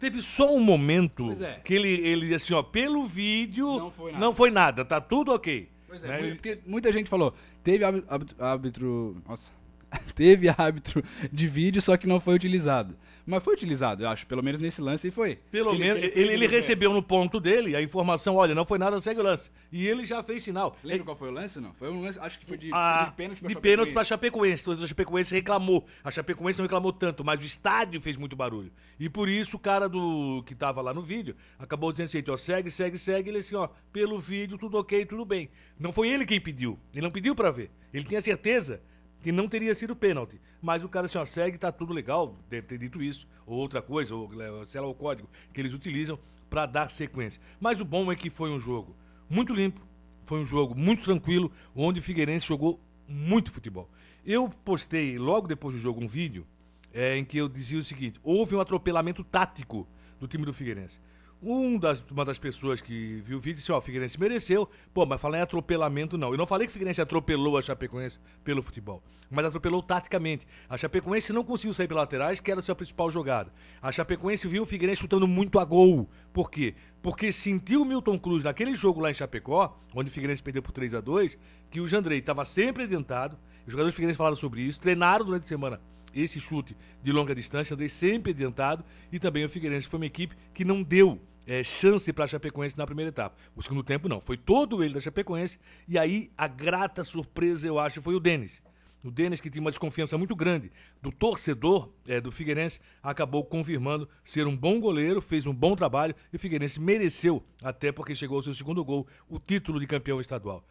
Teve 0.00 0.20
só 0.22 0.52
um 0.52 0.58
momento 0.60 1.30
é. 1.40 1.60
que 1.62 1.74
ele, 1.74 1.88
ele 1.88 2.34
assim, 2.34 2.54
ó, 2.54 2.62
pelo 2.62 3.04
vídeo, 3.04 3.66
Não 3.78 3.90
foi 3.90 4.12
nada. 4.12 4.24
não 4.24 4.34
foi 4.34 4.50
nada, 4.50 4.84
tá 4.84 5.00
tudo 5.00 5.30
ok. 5.32 5.68
Pois 5.86 6.02
é, 6.02 6.08
Né? 6.08 6.30
porque 6.30 6.58
muita 6.66 6.90
gente 6.90 7.08
falou, 7.10 7.34
teve 7.62 7.84
árbitro- 7.84 8.36
árbitro- 8.44 9.16
nossa, 9.28 9.52
teve 10.14 10.48
árbitro 10.48 11.02
de 11.32 11.46
vídeo, 11.46 11.80
só 11.80 11.96
que 11.96 12.06
não 12.06 12.20
foi 12.20 12.34
utilizado. 12.34 12.96
Mas 13.26 13.44
foi 13.44 13.54
utilizado, 13.54 14.02
eu 14.02 14.08
acho, 14.08 14.26
pelo 14.26 14.42
menos 14.42 14.58
nesse 14.58 14.80
lance 14.80 15.06
aí 15.06 15.10
foi. 15.10 15.36
Pelo 15.50 15.78
menos, 15.78 16.02
ele, 16.02 16.32
ele, 16.32 16.46
o 16.46 16.50
recebeu 16.50 16.92
no 16.92 17.02
ponto 17.02 17.38
dele 17.38 17.76
a 17.76 17.82
informação, 17.82 18.34
olha, 18.34 18.54
não 18.54 18.64
foi 18.64 18.78
nada, 18.78 19.00
segue 19.00 19.20
o 19.20 19.22
lance. 19.22 19.50
E 19.70 19.86
ele 19.86 20.04
já 20.04 20.22
fez 20.22 20.42
sinal. 20.42 20.76
Lembra 20.82 21.04
qual 21.04 21.16
foi 21.16 21.28
o 21.28 21.32
lance, 21.32 21.60
não? 21.60 21.72
Foi 21.74 21.90
um 21.90 22.02
lance, 22.02 22.18
acho 22.18 22.38
que 22.38 22.46
foi 22.46 22.58
de, 22.58 22.70
Ah, 22.72 23.04
de 23.04 23.16
pênalti 23.16 23.38
pra 23.38 23.48
de 23.48 23.54
Chapecoense. 23.54 23.60
pênalti 23.60 23.92
pra 23.92 24.04
Chapecoense. 24.04 24.62
Então, 24.62 24.84
a 24.84 24.86
Chapecoense 24.86 25.34
reclamou. 25.34 25.86
A 26.02 26.10
Chapecoense 26.10 26.58
não 26.58 26.64
reclamou 26.64 26.92
tanto, 26.92 27.24
mas 27.24 27.40
o 27.40 27.44
estádio 27.44 28.00
fez 28.00 28.16
muito 28.16 28.34
barulho. 28.34 28.72
E 28.98 29.08
por 29.08 29.28
isso 29.28 29.56
o 29.56 29.60
cara 29.60 29.88
do 29.88 30.42
que 30.44 30.54
tava 30.54 30.80
lá 30.80 30.92
no 30.92 31.02
vídeo 31.02 31.36
acabou 31.58 31.92
dizendo 31.92 32.06
assim, 32.06 32.24
ó, 32.28 32.36
segue, 32.36 32.70
segue, 32.70 32.98
segue. 32.98 33.30
Ele 33.30 33.38
assim, 33.38 33.54
ó, 33.54 33.68
pelo 33.92 34.18
vídeo, 34.18 34.58
tudo 34.58 34.76
ok, 34.76 35.06
tudo 35.06 35.24
bem. 35.24 35.50
Não 35.78 35.92
foi 35.92 36.08
ele 36.08 36.26
quem 36.26 36.40
pediu. 36.40 36.78
Ele 36.92 37.02
não 37.02 37.10
pediu 37.10 37.36
pra 37.36 37.50
ver. 37.50 37.70
Ele 37.92 38.04
tinha 38.04 38.20
certeza 38.20 38.80
que 39.20 39.30
não 39.30 39.48
teria 39.48 39.74
sido 39.74 39.94
pênalti. 39.94 40.40
Mas 40.60 40.82
o 40.84 40.88
cara 40.88 41.06
assim, 41.06 41.18
ó, 41.18 41.24
segue, 41.24 41.58
tá 41.58 41.70
tudo 41.70 41.92
legal. 41.92 42.36
Deve 42.48 42.66
ter 42.66 42.78
dito 42.78 43.02
isso. 43.02 43.26
Ou 43.46 43.58
outra 43.58 43.82
coisa, 43.82 44.14
ou 44.14 44.30
é, 44.40 44.66
sei 44.66 44.80
lá, 44.80 44.86
o 44.86 44.94
código 44.94 45.28
que 45.52 45.60
eles 45.60 45.74
utilizam 45.74 46.18
pra 46.48 46.66
dar 46.66 46.90
sequência. 46.90 47.40
Mas 47.60 47.80
o 47.80 47.84
bom 47.84 48.10
é 48.10 48.16
que 48.16 48.28
foi 48.28 48.50
um 48.50 48.58
jogo 48.58 48.96
muito 49.28 49.54
limpo, 49.54 49.80
foi 50.24 50.40
um 50.40 50.46
jogo 50.46 50.74
muito 50.74 51.04
tranquilo, 51.04 51.52
onde 51.74 52.00
o 52.00 52.02
Figueirense 52.02 52.46
jogou 52.46 52.80
muito 53.06 53.50
futebol. 53.50 53.88
Eu 54.26 54.48
postei 54.64 55.18
logo 55.18 55.46
depois 55.46 55.74
do 55.74 55.80
jogo 55.80 56.02
um 56.02 56.06
vídeo 56.06 56.46
é, 56.92 57.16
em 57.16 57.24
que 57.24 57.38
eu 57.38 57.48
dizia 57.48 57.78
o 57.78 57.82
seguinte: 57.82 58.20
houve 58.22 58.54
um 58.54 58.60
atropelamento 58.60 59.22
tático 59.22 59.86
do 60.18 60.26
time 60.26 60.44
do 60.44 60.52
Figueirense. 60.52 61.00
Um 61.42 61.78
das, 61.78 62.02
uma 62.10 62.22
das 62.22 62.38
pessoas 62.38 62.82
que 62.82 63.22
viu 63.24 63.38
o 63.38 63.40
vídeo 63.40 63.56
disse, 63.56 63.72
ó, 63.72 63.78
o 63.78 63.80
Figueirense 63.80 64.20
mereceu. 64.20 64.68
Pô, 64.92 65.06
mas 65.06 65.18
falar 65.18 65.38
em 65.38 65.40
atropelamento, 65.40 66.18
não. 66.18 66.32
Eu 66.32 66.36
não 66.36 66.46
falei 66.46 66.66
que 66.66 66.70
o 66.70 66.72
Figueirense 66.74 67.00
atropelou 67.00 67.56
a 67.56 67.62
Chapecoense 67.62 68.18
pelo 68.44 68.62
futebol, 68.62 69.02
mas 69.30 69.46
atropelou 69.46 69.82
taticamente. 69.82 70.46
A 70.68 70.76
Chapecoense 70.76 71.32
não 71.32 71.42
conseguiu 71.42 71.72
sair 71.72 71.88
pelas 71.88 72.02
laterais, 72.02 72.40
que 72.40 72.50
era 72.50 72.60
a 72.60 72.62
sua 72.62 72.74
principal 72.74 73.10
jogada. 73.10 73.50
A 73.80 73.90
Chapecoense 73.90 74.46
viu 74.46 74.64
o 74.64 74.66
Figueirense 74.66 75.00
chutando 75.00 75.26
muito 75.26 75.58
a 75.58 75.64
gol. 75.64 76.10
Por 76.30 76.50
quê? 76.50 76.74
Porque 77.00 77.32
sentiu 77.32 77.82
o 77.82 77.84
Milton 77.86 78.18
Cruz 78.18 78.44
naquele 78.44 78.74
jogo 78.74 79.00
lá 79.00 79.10
em 79.10 79.14
Chapecó, 79.14 79.80
onde 79.94 80.10
o 80.10 80.12
Figueirense 80.12 80.42
perdeu 80.42 80.62
por 80.62 80.72
3 80.72 80.92
a 80.92 81.00
2 81.00 81.38
que 81.70 81.80
o 81.80 81.88
Jandrei 81.88 82.18
estava 82.18 82.44
sempre 82.44 82.84
adentado. 82.84 83.38
Os 83.66 83.72
jogadores 83.72 83.94
do 83.94 83.96
Figueirense 83.96 84.18
falaram 84.18 84.36
sobre 84.36 84.60
isso, 84.60 84.78
treinaram 84.78 85.24
durante 85.24 85.44
a 85.44 85.48
semana 85.48 85.80
esse 86.14 86.40
chute 86.40 86.76
de 87.02 87.12
longa 87.12 87.34
distância, 87.34 87.74
Andrei 87.74 87.88
sempre 87.88 88.32
adiantado, 88.32 88.84
e 89.12 89.18
também 89.18 89.44
o 89.44 89.48
Figueirense 89.48 89.86
foi 89.86 89.98
uma 89.98 90.06
equipe 90.06 90.36
que 90.52 90.64
não 90.64 90.82
deu 90.82 91.20
é, 91.46 91.64
chance 91.64 92.12
para 92.12 92.24
a 92.24 92.28
Chapecoense 92.28 92.76
na 92.76 92.86
primeira 92.86 93.08
etapa. 93.08 93.36
O 93.56 93.62
segundo 93.62 93.82
tempo 93.82 94.08
não, 94.08 94.20
foi 94.20 94.36
todo 94.36 94.82
ele 94.84 94.94
da 94.94 95.00
Chapecoense, 95.00 95.58
e 95.88 95.98
aí 95.98 96.30
a 96.36 96.46
grata 96.46 97.02
surpresa, 97.04 97.66
eu 97.66 97.78
acho, 97.78 98.02
foi 98.02 98.14
o 98.14 98.20
Denis. 98.20 98.62
O 99.02 99.10
Denis, 99.10 99.40
que 99.40 99.48
tinha 99.48 99.62
uma 99.62 99.70
desconfiança 99.70 100.18
muito 100.18 100.36
grande 100.36 100.70
do 101.00 101.10
torcedor 101.10 101.90
é, 102.06 102.20
do 102.20 102.30
Figueirense, 102.30 102.80
acabou 103.02 103.42
confirmando 103.42 104.06
ser 104.22 104.46
um 104.46 104.54
bom 104.54 104.78
goleiro, 104.78 105.22
fez 105.22 105.46
um 105.46 105.54
bom 105.54 105.74
trabalho 105.74 106.14
e 106.30 106.36
o 106.36 106.38
Figueirense 106.38 106.78
mereceu, 106.78 107.42
até 107.62 107.90
porque 107.90 108.14
chegou 108.14 108.36
ao 108.36 108.42
seu 108.42 108.52
segundo 108.52 108.84
gol, 108.84 109.06
o 109.26 109.38
título 109.38 109.80
de 109.80 109.86
campeão 109.86 110.20
estadual. 110.20 110.62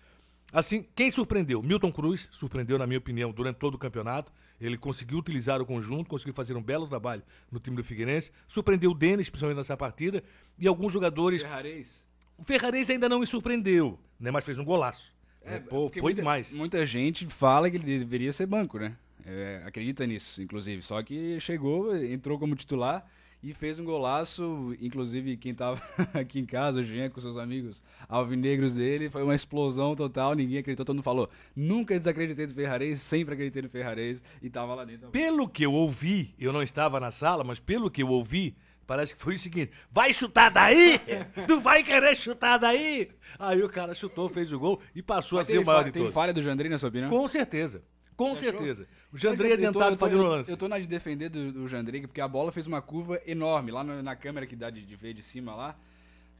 Assim, 0.51 0.85
quem 0.95 1.11
surpreendeu? 1.11 1.61
Milton 1.61 1.91
Cruz 1.91 2.27
surpreendeu, 2.31 2.77
na 2.77 2.87
minha 2.87 2.97
opinião, 2.97 3.31
durante 3.31 3.57
todo 3.57 3.75
o 3.75 3.77
campeonato. 3.77 4.31
Ele 4.59 4.77
conseguiu 4.77 5.17
utilizar 5.17 5.61
o 5.61 5.65
conjunto, 5.65 6.09
conseguiu 6.09 6.33
fazer 6.33 6.55
um 6.55 6.61
belo 6.61 6.87
trabalho 6.87 7.23
no 7.51 7.59
time 7.59 7.77
do 7.77 7.83
Figueirense. 7.83 8.31
Surpreendeu 8.47 8.91
o 8.91 8.93
Denis, 8.93 9.29
principalmente 9.29 9.57
nessa 9.57 9.77
partida. 9.77 10.23
E 10.57 10.67
alguns 10.67 10.91
jogadores. 10.91 11.41
Ferrarez. 11.41 12.05
O 12.37 12.43
Ferrarese 12.43 12.93
ainda 12.93 13.07
não 13.07 13.19
me 13.19 13.25
surpreendeu, 13.25 13.99
né? 14.19 14.31
Mas 14.31 14.45
fez 14.45 14.57
um 14.57 14.65
golaço. 14.65 15.13
É, 15.41 15.59
Pô, 15.59 15.89
foi 15.89 16.01
muita, 16.01 16.21
demais. 16.21 16.51
Muita 16.51 16.85
gente 16.85 17.25
fala 17.27 17.69
que 17.69 17.77
ele 17.77 17.99
deveria 17.99 18.31
ser 18.31 18.45
banco, 18.45 18.77
né? 18.77 18.95
É, 19.25 19.61
acredita 19.65 20.05
nisso, 20.05 20.41
inclusive. 20.41 20.81
Só 20.81 21.01
que 21.03 21.39
chegou, 21.39 21.95
entrou 21.95 22.37
como 22.37 22.55
titular 22.55 23.05
e 23.41 23.53
fez 23.53 23.79
um 23.79 23.85
golaço. 23.85 24.75
Inclusive, 24.81 25.37
quem 25.37 25.53
tava 25.53 25.81
aqui 26.13 26.39
em 26.39 26.45
casa, 26.45 26.79
o 26.79 26.83
Jean, 26.83 27.09
com 27.09 27.21
seus 27.21 27.37
amigos 27.37 27.81
alvinegros 28.07 28.75
dele, 28.75 29.09
foi 29.09 29.23
uma 29.23 29.35
explosão 29.35 29.95
total. 29.95 30.33
Ninguém 30.33 30.57
acreditou, 30.59 30.85
todo 30.85 30.95
mundo 30.95 31.03
falou: 31.03 31.29
nunca 31.55 31.97
desacreditei 31.97 32.47
do 32.47 32.53
Ferrarese, 32.53 32.99
sempre 32.99 33.33
acreditei 33.33 33.61
no 33.61 33.69
Ferrarese 33.69 34.21
e 34.41 34.49
tava 34.49 34.75
lá 34.75 34.85
dentro. 34.85 35.09
Pelo 35.09 35.47
que 35.47 35.65
eu 35.65 35.73
ouvi, 35.73 36.33
eu 36.37 36.51
não 36.51 36.61
estava 36.61 36.99
na 36.99 37.11
sala, 37.11 37.43
mas 37.43 37.59
pelo 37.59 37.89
que 37.89 38.03
eu 38.03 38.09
ouvi, 38.09 38.55
parece 38.85 39.13
que 39.15 39.21
foi 39.21 39.35
o 39.35 39.39
seguinte: 39.39 39.71
vai 39.91 40.11
chutar 40.11 40.49
daí? 40.49 40.99
tu 41.47 41.59
vai 41.59 41.83
querer 41.83 42.15
chutar 42.15 42.57
daí? 42.57 43.09
Aí 43.37 43.63
o 43.63 43.69
cara 43.69 43.93
chutou, 43.93 44.27
fez 44.27 44.51
o 44.51 44.59
gol 44.59 44.81
e 44.93 45.01
passou 45.01 45.37
mas 45.37 45.47
a 45.47 45.51
ser 45.51 45.59
o 45.59 45.65
maior 45.65 45.83
de 45.83 45.91
tem 45.91 46.01
todos. 46.01 46.13
falha 46.13 46.33
do 46.33 46.41
Jandrei, 46.41 46.69
na 46.69 46.77
sua 46.77 46.89
opinião? 46.89 47.09
Com 47.09 47.27
certeza. 47.27 47.83
Com 48.19 48.35
certeza. 48.35 48.85
O 49.13 49.17
Jandrei 49.17 49.53
adiantado 49.53 49.95
fazendo 49.95 50.23
o 50.25 50.27
lance. 50.27 50.51
Eu 50.51 50.57
tô 50.57 50.67
na 50.67 50.77
de 50.77 50.85
defender 50.85 51.29
do, 51.29 51.53
do 51.53 51.67
Jandrei, 51.69 52.01
porque 52.01 52.19
a 52.19 52.27
bola 52.27 52.51
fez 52.51 52.67
uma 52.67 52.81
curva 52.81 53.21
enorme. 53.25 53.71
Lá 53.71 53.81
na, 53.81 54.03
na 54.03 54.13
câmera 54.13 54.45
que 54.45 54.57
dá 54.57 54.69
de, 54.69 54.85
de 54.85 54.95
ver 54.97 55.13
de 55.13 55.21
cima 55.21 55.55
lá, 55.55 55.77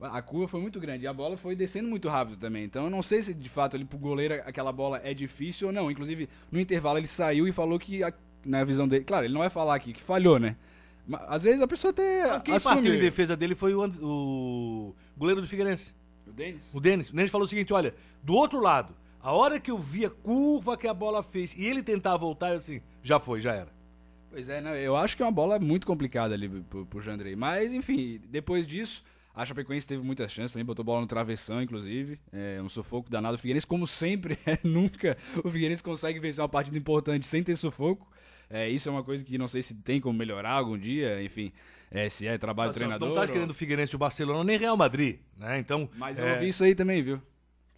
a 0.02 0.22
curva 0.22 0.50
foi 0.50 0.60
muito 0.60 0.78
grande. 0.78 1.06
E 1.06 1.08
a 1.08 1.14
bola 1.14 1.38
foi 1.38 1.56
descendo 1.56 1.88
muito 1.88 2.10
rápido 2.10 2.38
também. 2.38 2.66
Então 2.66 2.84
eu 2.84 2.90
não 2.90 3.02
sei 3.02 3.22
se 3.22 3.34
de 3.34 3.48
fato 3.48 3.78
ali 3.78 3.86
pro 3.86 3.98
goleiro 3.98 4.34
aquela 4.46 4.74
bola 4.74 5.00
é 5.06 5.14
difícil 5.14 5.68
ou 5.68 5.74
não. 5.74 5.90
Inclusive, 5.90 6.28
no 6.52 6.60
intervalo 6.60 7.00
ele 7.00 7.08
saiu 7.08 7.48
e 7.48 7.52
falou 7.54 7.80
que, 7.80 8.04
a, 8.04 8.12
na 8.46 8.62
visão 8.66 8.86
dele. 8.86 9.06
Claro, 9.06 9.26
ele 9.26 9.34
não 9.34 9.40
vai 9.40 9.50
falar 9.50 9.74
aqui 9.74 9.94
que 9.94 10.04
falhou, 10.04 10.38
né? 10.38 10.58
Mas, 11.08 11.22
às 11.30 11.44
vezes 11.44 11.62
a 11.62 11.68
pessoa 11.68 11.92
até. 11.92 12.24
Ah, 12.24 12.42
quem 12.42 12.56
assume... 12.56 12.76
partiu 12.76 12.94
em 12.94 13.00
defesa 13.00 13.38
dele 13.38 13.56
foi 13.56 13.74
o, 13.74 13.86
o 14.02 14.96
goleiro 15.18 15.40
do 15.40 15.48
Figueirense. 15.48 15.94
O 16.28 16.32
Denis? 16.34 16.70
O 16.74 16.80
Denis. 16.82 17.10
O 17.10 17.16
Denis 17.16 17.32
falou 17.32 17.46
o 17.46 17.50
seguinte: 17.50 17.72
olha, 17.72 17.96
do 18.22 18.34
outro 18.34 18.60
lado, 18.60 18.94
a 19.22 19.34
hora 19.34 19.60
que 19.60 19.72
eu 19.72 19.78
vi 19.78 20.06
a 20.06 20.10
curva 20.10 20.78
que 20.78 20.88
a 20.88 20.94
bola 20.94 21.22
fez 21.22 21.54
e 21.56 21.66
ele 21.66 21.84
tentar 21.84 22.16
voltar, 22.18 22.50
eu 22.50 22.56
assim, 22.56 22.82
já 23.04 23.20
foi, 23.20 23.42
já 23.42 23.54
era. 23.54 23.80
Pois 24.30 24.48
é, 24.48 24.62
né? 24.62 24.82
eu 24.82 24.96
acho 24.96 25.18
que 25.18 25.24
é 25.24 25.26
uma 25.26 25.32
bola 25.32 25.58
muito 25.60 25.88
complicada 25.88 26.34
ali 26.36 26.48
pro, 26.48 26.86
pro 26.86 27.02
Jandrei. 27.02 27.36
Mas, 27.36 27.74
enfim, 27.74 28.22
depois 28.30 28.68
disso, 28.68 29.04
a 29.34 29.44
Chapecoense 29.44 29.88
teve 29.88 30.04
muitas 30.04 30.32
chances 30.32 30.54
também, 30.54 30.66
botou 30.66 30.86
bola 30.86 31.02
no 31.02 31.08
travessão, 31.08 31.62
inclusive. 31.62 32.20
É 32.32 32.62
um 32.62 32.70
sufoco 32.70 33.10
danado. 33.10 33.36
O 33.36 33.40
Figueirense, 33.40 33.66
como 33.66 33.88
sempre, 33.88 34.38
é, 34.46 34.60
nunca 34.64 35.18
o 35.44 35.50
Figueirense 35.50 35.82
consegue 35.82 36.20
vencer 36.20 36.42
uma 36.42 36.50
partida 36.50 36.78
importante 36.78 37.26
sem 37.26 37.44
ter 37.44 37.56
sufoco. 37.56 38.08
É, 38.50 38.70
isso 38.70 38.90
é 38.90 38.92
uma 38.92 39.04
coisa 39.04 39.24
que 39.24 39.38
não 39.38 39.48
sei 39.48 39.62
se 39.62 39.74
tem 39.76 40.00
como 40.00 40.18
melhorar 40.18 40.54
algum 40.54 40.78
dia, 40.78 41.24
enfim. 41.24 41.52
É, 41.92 42.08
se 42.08 42.28
é 42.28 42.38
trabalho 42.38 42.72
do 42.72 42.76
treinador. 42.76 43.08
Não 43.08 43.16
tá 43.16 43.22
ou... 43.22 43.28
querendo 43.28 43.50
o 43.50 43.54
Figueirense 43.54 43.96
o 43.96 44.00
Barcelona 44.00 44.44
nem 44.44 44.58
Real 44.58 44.78
Madrid, 44.78 45.20
né? 45.38 45.58
Então. 45.58 45.90
Mas 45.98 46.20
é... 46.20 46.22
eu 46.22 46.34
ouvi 46.36 46.50
isso 46.50 46.64
aí 46.64 46.76
também, 46.76 47.02
viu? 47.02 47.20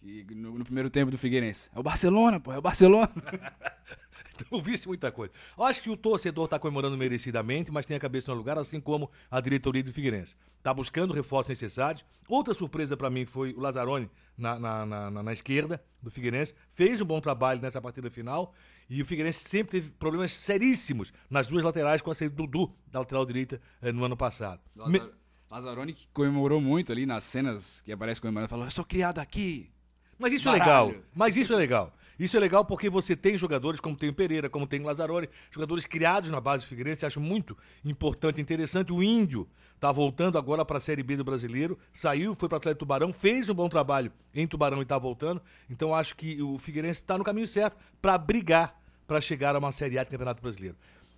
Que 0.02 0.34
no, 0.34 0.58
no, 0.58 0.64
primeiro 0.64 0.90
tempo 0.90 1.12
do 1.12 1.16
Figueirense. 1.16 1.70
É 1.72 1.78
o 1.78 1.82
Barcelona, 1.82 2.40
pô, 2.40 2.52
é 2.52 2.58
o 2.58 2.62
Barcelona. 2.62 3.12
então, 4.34 4.46
eu 4.50 4.60
vi 4.60 4.74
muita 4.84 5.12
coisa. 5.12 5.32
Eu 5.56 5.62
acho 5.62 5.80
que 5.80 5.88
o 5.88 5.96
torcedor 5.96 6.46
está 6.46 6.58
comemorando 6.58 6.96
merecidamente, 6.98 7.70
mas 7.70 7.86
tem 7.86 7.96
a 7.96 8.00
cabeça 8.00 8.32
no 8.32 8.36
lugar, 8.36 8.58
assim 8.58 8.80
como 8.80 9.08
a 9.30 9.40
diretoria 9.40 9.82
do 9.82 9.92
Figueirense. 9.92 10.34
Está 10.58 10.74
buscando 10.74 11.14
reforços 11.14 11.50
necessários. 11.50 12.04
Outra 12.28 12.52
surpresa 12.52 12.96
para 12.96 13.08
mim 13.08 13.24
foi 13.24 13.52
o 13.52 13.60
Lazzaroni 13.60 14.10
na, 14.36 14.58
na, 14.58 14.86
na, 14.86 15.22
na, 15.22 15.32
esquerda 15.32 15.80
do 16.02 16.10
Figueirense. 16.10 16.52
Fez 16.72 17.00
um 17.00 17.04
bom 17.04 17.20
trabalho 17.20 17.60
nessa 17.60 17.80
partida 17.80 18.10
final. 18.10 18.52
E 18.90 19.00
o 19.00 19.06
Figueirense 19.06 19.48
sempre 19.48 19.80
teve 19.80 19.90
problemas 19.92 20.32
seríssimos 20.32 21.12
nas 21.30 21.46
duas 21.46 21.62
laterais 21.62 22.02
com 22.02 22.10
a 22.10 22.14
saída 22.14 22.34
do 22.34 22.46
Dudu 22.46 22.74
da 22.88 22.98
lateral 22.98 23.24
direita 23.24 23.60
eh, 23.80 23.92
no 23.92 24.04
ano 24.04 24.16
passado. 24.16 24.60
Lazar... 24.74 24.90
Me... 24.90 25.12
Lazzaroni 25.48 25.92
que 25.92 26.08
comemorou 26.14 26.60
muito 26.60 26.90
ali 26.90 27.04
nas 27.04 27.24
cenas 27.24 27.82
que 27.82 27.92
aparece 27.92 28.20
comemorando, 28.20 28.48
falou: 28.48 28.64
Eu 28.64 28.70
sou 28.70 28.84
criado 28.84 29.18
aqui, 29.18 29.70
mas 30.18 30.32
isso 30.32 30.44
Baralho. 30.44 30.62
é 30.62 30.64
legal. 30.64 31.02
Mas 31.14 31.36
isso 31.36 31.52
é 31.52 31.56
legal. 31.56 31.92
Isso 32.18 32.36
é 32.36 32.40
legal 32.40 32.64
porque 32.64 32.88
você 32.88 33.16
tem 33.16 33.36
jogadores 33.36 33.80
como 33.80 33.96
tem 33.96 34.10
o 34.10 34.14
Pereira, 34.14 34.48
como 34.48 34.66
tem 34.66 34.80
o 34.80 34.84
Lazzaroni, 34.84 35.28
jogadores 35.50 35.86
criados 35.86 36.30
na 36.30 36.40
base 36.40 36.64
do 36.64 36.68
Figueirense, 36.68 37.04
acho 37.04 37.20
muito 37.20 37.56
importante, 37.84 38.40
interessante. 38.40 38.92
O 38.92 39.02
Índio 39.02 39.48
está 39.74 39.90
voltando 39.90 40.38
agora 40.38 40.64
para 40.64 40.78
a 40.78 40.80
Série 40.80 41.02
B 41.02 41.16
do 41.16 41.24
Brasileiro, 41.24 41.76
saiu, 41.92 42.36
foi 42.38 42.48
para 42.48 42.56
o 42.56 42.58
Atlético 42.58 42.80
Tubarão, 42.80 43.12
fez 43.12 43.48
um 43.48 43.54
bom 43.54 43.68
trabalho 43.68 44.12
em 44.32 44.46
Tubarão 44.46 44.78
e 44.78 44.82
está 44.82 44.96
voltando. 44.96 45.42
Então 45.68 45.94
acho 45.94 46.14
que 46.14 46.40
o 46.40 46.58
Figueirense 46.58 47.00
está 47.00 47.18
no 47.18 47.24
caminho 47.24 47.46
certo 47.48 47.76
para 48.00 48.16
brigar 48.16 48.80
para 49.06 49.20
chegar 49.20 49.56
a 49.56 49.58
uma 49.58 49.72
Série 49.72 49.98
A 49.98 50.04
do 50.04 50.10
Campeonato 50.10 50.40
Brasileiro. 50.40 50.76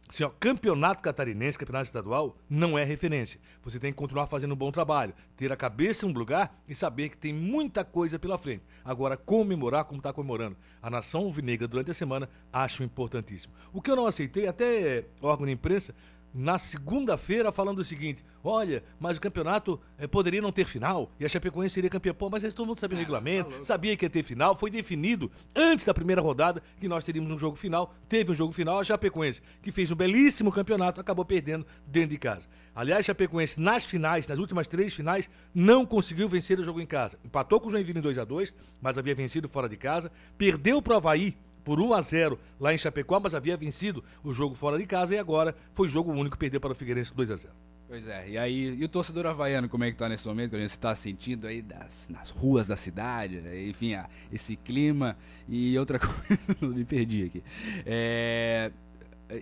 Assim, 0.09 0.23
ó, 0.23 0.29
campeonato 0.29 1.03
catarinense, 1.03 1.59
campeonato 1.59 1.87
estadual, 1.87 2.37
não 2.49 2.79
é 2.79 2.85
referência. 2.85 3.41
Você 3.63 3.79
tem 3.79 3.91
que 3.91 3.97
continuar 3.97 4.27
fazendo 4.27 4.53
um 4.53 4.57
bom 4.57 4.71
trabalho, 4.71 5.15
ter 5.37 5.51
a 5.51 5.57
cabeça 5.57 6.05
em 6.05 6.11
um 6.11 6.13
lugar 6.13 6.55
e 6.69 6.75
saber 6.75 7.09
que 7.09 7.17
tem 7.17 7.33
muita 7.33 7.85
coisa 7.85 8.19
pela 8.19 8.37
frente. 8.37 8.63
Agora, 8.85 9.17
comemorar 9.17 9.85
como 9.85 9.99
está 9.99 10.13
comemorando 10.13 10.57
a 10.83 10.91
nação 10.91 11.23
alvinegra 11.23 11.67
durante 11.67 11.91
a 11.91 11.95
semana, 11.95 12.29
acho 12.53 12.83
importantíssimo. 12.83 13.55
O 13.73 13.81
que 13.81 13.91
eu 13.91 13.97
não 13.97 14.07
aceitei, 14.07 14.47
até 14.47 15.07
órgão 15.23 15.47
de 15.47 15.53
imprensa, 15.53 15.95
na 16.35 16.59
segunda-feira 16.59 17.53
falando 17.53 17.79
o 17.79 17.85
seguinte: 17.85 18.25
olha, 18.43 18.83
mas 18.99 19.17
o 19.17 19.21
campeonato 19.21 19.81
eh, 19.97 20.09
poderia 20.09 20.43
não 20.43 20.51
ter 20.51 20.67
final 20.67 21.13
e 21.19 21.25
a 21.25 21.29
Chapecoense 21.29 21.75
seria 21.75 21.89
campeã. 21.89 22.13
Pô, 22.13 22.29
mas 22.29 22.43
todo 22.53 22.67
mundo 22.67 22.81
sabia 22.81 22.97
o 22.97 23.01
regulamento, 23.01 23.51
tá 23.51 23.65
sabia 23.65 23.97
que 23.97 24.05
ia 24.05 24.11
ter 24.11 24.25
final, 24.25 24.59
foi 24.59 24.71
definido 24.71 25.31
antes 25.55 25.85
da 25.85 25.95
primeira 25.95 26.21
rodada 26.21 26.61
que 26.81 26.89
nós 26.89 27.05
teríamos 27.05 27.31
um 27.31 27.39
jogo 27.39 27.57
final. 27.57 27.95
Teve 28.09 28.33
um 28.33 28.35
jogo 28.35 28.53
final, 28.53 28.81
a 28.81 28.85
Chapecoense, 28.85 29.41
que 29.63 29.71
fez 29.71 29.93
um 29.93 29.97
belíssimo 29.97 30.51
campeonato, 30.51 31.01
acabou 31.01 31.25
perdendo 31.25 31.65
dentro 31.87 32.11
de 32.11 32.19
casa. 32.19 32.49
Aliás, 32.75 33.01
a 33.01 33.03
Chapecoense 33.05 33.61
nas 33.61 33.85
finais, 33.85 34.27
nas 34.27 34.39
últimas 34.39 34.67
três 34.67 34.93
finais, 34.93 35.31
não 35.55 35.87
conseguiu 35.87 36.29
vencer 36.29 36.59
o 36.59 36.65
jogo 36.65 36.81
em 36.81 36.87
casa. 36.87 37.19
Empatou 37.25 37.61
com 37.61 37.69
o 37.69 37.71
Joinville 37.71 38.01
em 38.01 38.03
2 38.03 38.19
a 38.19 38.25
2 38.25 38.53
mas 38.81 38.99
havia 38.99 39.15
vencido 39.15 39.49
fora 39.49 39.69
de 39.69 39.77
casa, 39.77 40.11
perdeu 40.37 40.83
para 40.83 40.95
o 40.95 40.97
Havaí 40.97 41.37
por 41.65 41.81
1 41.81 41.95
a 41.95 42.03
0 42.03 42.39
lá 42.61 42.73
em 42.73 42.79
Chapecó, 42.79 43.19
mas 43.19 43.35
havia 43.35 43.57
vencido 43.57 44.05
o 44.23 44.33
jogo 44.33 44.55
fora 44.55 44.79
de 44.79 44.87
casa 44.87 45.15
e 45.15 45.19
agora 45.19 45.57
foi 45.73 45.89
jogo 45.89 46.13
único 46.13 46.39
perder 46.39 46.61
para 46.61 46.73
o 46.73 46.75
Figueirense 46.75 47.15
2 47.15 47.31
a 47.31 47.37
0. 47.37 47.55
Pois 47.87 48.09
é, 48.09 48.29
e 48.31 48.39
aí, 48.39 48.75
e 48.77 48.85
o 48.85 48.89
torcedor 48.89 49.27
havaiano, 49.27 49.69
como 49.69 49.85
é 49.85 49.91
que 49.91 49.97
tá 49.97 50.09
nesse 50.09 50.27
momento? 50.27 50.53
Você 50.53 50.65
está 50.65 50.95
sentindo 50.95 51.47
aí 51.47 51.63
das, 51.63 52.09
nas 52.09 52.31
ruas 52.31 52.67
da 52.67 52.77
cidade, 52.77 53.41
né? 53.41 53.69
enfim, 53.69 53.95
ah, 53.95 54.09
esse 54.33 54.57
clima 54.57 55.17
e 55.49 55.79
outra 55.79 55.99
coisa, 56.01 56.75
me 56.75 56.85
perdi 56.85 57.25
aqui. 57.25 57.45
É, 57.87 58.73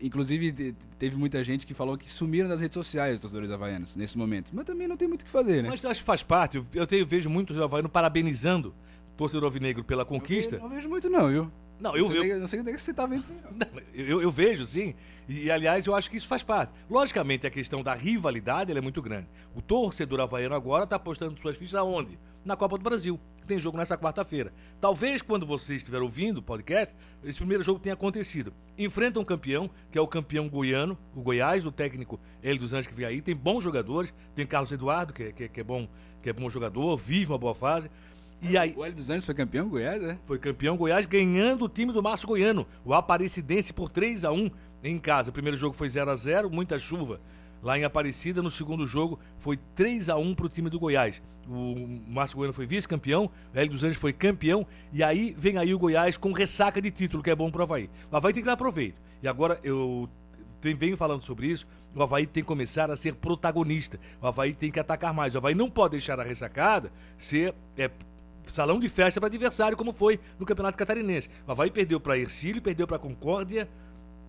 inclusive, 0.02 0.75
teve 0.99 1.17
muita 1.17 1.43
gente 1.43 1.67
que 1.67 1.73
falou 1.73 1.97
que 1.97 2.11
sumiram 2.11 2.49
das 2.49 2.61
redes 2.61 2.75
sociais 2.75 3.14
os 3.14 3.21
torcedores 3.21 3.50
havaianos 3.50 3.97
nesse 3.97 4.19
momento, 4.19 4.50
mas 4.52 4.64
também 4.64 4.88
não 4.88 4.97
tem 4.97 5.09
muito 5.09 5.23
o 5.23 5.25
que 5.25 5.31
fazer, 5.31 5.62
né? 5.62 5.69
Mas 5.69 5.85
acho 5.85 6.00
que 6.00 6.07
faz 6.07 6.23
parte, 6.23 6.62
eu, 6.75 6.87
tenho, 6.87 7.07
vejo 7.07 7.31
muitos 7.31 7.59
havaianos 7.59 7.93
parabenizando 7.93 8.75
o 9.14 9.17
torcedor 9.17 9.45
alvinegro 9.45 9.85
pela 9.85 10.05
conquista. 10.05 10.57
Eu, 10.57 10.62
não 10.62 10.69
vejo 10.69 10.88
muito 10.88 11.09
não, 11.09 11.29
viu? 11.29 11.52
Não, 11.82 11.96
eu- 11.96 12.02
não 12.04 12.08
sei, 12.08 12.18
eu- 12.18 12.22
nem- 12.24 12.38
não 12.40 12.46
sei 12.46 12.60
onde 12.60 12.70
é 12.70 12.74
que 12.74 12.80
você 12.80 12.94
tá 12.94 13.04
vendo 13.06 13.20
isso. 13.22 13.34
Eu, 13.92 14.22
eu 14.22 14.30
vejo, 14.30 14.64
sim. 14.64 14.94
E, 15.28 15.50
aliás, 15.50 15.86
eu 15.86 15.94
acho 15.94 16.10
que 16.10 16.16
isso 16.16 16.26
faz 16.26 16.42
parte. 16.42 16.72
Logicamente, 16.90 17.46
a 17.46 17.50
questão 17.50 17.82
da 17.82 17.94
rivalidade 17.94 18.70
é 18.76 18.80
muito 18.80 19.00
grande. 19.02 19.28
O 19.54 19.60
torcedor 19.62 20.20
havaiano 20.20 20.54
agora 20.54 20.84
está 20.84 20.96
apostando 20.96 21.38
suas 21.40 21.56
fichas 21.56 21.74
aonde? 21.74 22.18
Na 22.44 22.56
Copa 22.56 22.76
do 22.78 22.82
Brasil. 22.84 23.20
que 23.40 23.48
Tem 23.48 23.58
jogo 23.58 23.76
nessa 23.76 23.96
quarta-feira. 23.98 24.52
Talvez, 24.80 25.20
quando 25.22 25.44
você 25.44 25.74
estiver 25.74 26.00
ouvindo 26.00 26.38
o 26.38 26.42
podcast, 26.42 26.94
esse 27.24 27.38
primeiro 27.38 27.62
jogo 27.64 27.80
tenha 27.80 27.94
acontecido. 27.94 28.52
Enfrenta 28.78 29.18
um 29.18 29.24
campeão, 29.24 29.68
que 29.90 29.98
é 29.98 30.00
o 30.00 30.06
campeão 30.06 30.48
goiano, 30.48 30.96
o 31.14 31.20
Goiás, 31.22 31.62
do 31.64 31.72
técnico 31.72 32.20
Hélio 32.42 32.60
dos 32.60 32.72
Anjos 32.72 32.86
que 32.86 32.94
vem 32.94 33.04
aí. 33.06 33.20
Tem 33.20 33.34
bons 33.34 33.62
jogadores. 33.64 34.14
Tem 34.34 34.46
Carlos 34.46 34.70
Eduardo, 34.70 35.12
que, 35.12 35.24
é- 35.24 35.32
que 35.32 35.44
é- 35.44 35.48
que 35.48 35.60
é, 35.60 35.64
bom, 35.64 35.88
que 36.22 36.30
é 36.30 36.32
bom 36.32 36.48
jogador, 36.48 36.96
vive 36.96 37.32
uma 37.32 37.38
boa 37.38 37.54
fase. 37.54 37.90
E 38.42 38.58
aí, 38.58 38.75
O 38.76 38.84
Hélio 38.84 38.96
dos 38.96 39.08
Anjos 39.08 39.25
foi 39.25 39.34
campeão 39.34 39.68
Goiás, 39.68 40.02
é? 40.02 40.18
foi 40.26 40.37
campeão 40.37 40.76
Goiás 40.76 41.06
ganhando 41.06 41.64
o 41.64 41.68
time 41.68 41.92
do 41.92 42.02
Márcio 42.02 42.26
Goiano, 42.26 42.66
o 42.84 42.92
Aparecidense 42.92 43.72
por 43.72 43.88
3 43.88 44.25
a 44.25 44.32
1 44.32 44.50
em 44.82 44.99
casa. 44.99 45.30
O 45.30 45.32
primeiro 45.32 45.56
jogo 45.56 45.76
foi 45.76 45.88
0 45.88 46.11
a 46.11 46.16
0, 46.16 46.50
muita 46.50 46.76
chuva 46.76 47.20
lá 47.62 47.78
em 47.78 47.84
Aparecida. 47.84 48.42
No 48.42 48.50
segundo 48.50 48.84
jogo 48.84 49.20
foi 49.38 49.56
3 49.76 50.08
a 50.08 50.16
1 50.16 50.34
pro 50.34 50.49
time 50.49 50.68
do 50.68 50.80
Goiás. 50.80 51.22
O 51.49 51.76
Márcio 52.08 52.37
Goiano 52.37 52.52
foi 52.52 52.66
vice-campeão, 52.66 53.30
o 53.54 53.58
Hélio 53.58 53.72
dos 53.72 53.84
Anjos 53.84 53.99
foi 53.99 54.12
campeão 54.12 54.66
e 54.92 55.04
aí 55.04 55.34
vem 55.38 55.56
aí 55.56 55.72
o 55.72 55.78
Goiás 55.78 56.16
com 56.16 56.32
ressaca 56.32 56.82
de 56.82 56.90
título, 56.90 57.22
que 57.22 57.30
é 57.30 57.37
bom 57.37 57.50
pro 57.50 57.62
Havaí. 57.62 57.88
O 58.11 58.16
Havaí 58.16 58.32
tem 58.32 58.42
que 58.42 58.49
dar 58.49 58.56
proveito. 58.56 59.00
E 59.22 59.28
agora 59.28 59.61
eu 59.62 60.08
venho 60.61 60.96
falando 60.96 61.22
sobre 61.22 61.49
isso, 61.49 61.66
o 61.94 62.02
Havaí 62.02 62.26
tem 62.26 62.42
que 62.42 62.46
começar 62.46 62.90
a 62.90 62.96
ser 62.96 63.14
protagonista. 63.14 63.99
O 64.20 64.26
Havaí 64.26 64.54
tem 64.54 64.70
que 64.70 64.80
atacar 64.80 65.12
mais. 65.12 65.34
O 65.34 65.38
Havaí 65.38 65.54
não 65.54 65.70
pode 65.70 65.92
deixar 65.92 66.18
a 66.18 66.22
ressacada 66.22 66.92
ser 67.18 67.54
é, 67.76 67.90
salão 68.46 68.78
de 68.78 68.88
festa 68.88 69.20
para 69.20 69.28
adversário, 69.28 69.76
como 69.76 69.92
foi 69.92 70.18
no 70.38 70.46
Campeonato 70.46 70.76
Catarinense. 70.76 71.28
O 71.46 71.52
Havaí 71.52 71.70
perdeu 71.70 72.00
para 72.00 72.18
Ercílio, 72.18 72.61
perdeu 72.61 72.87
para 72.87 72.99
Concórdia, 72.99 73.68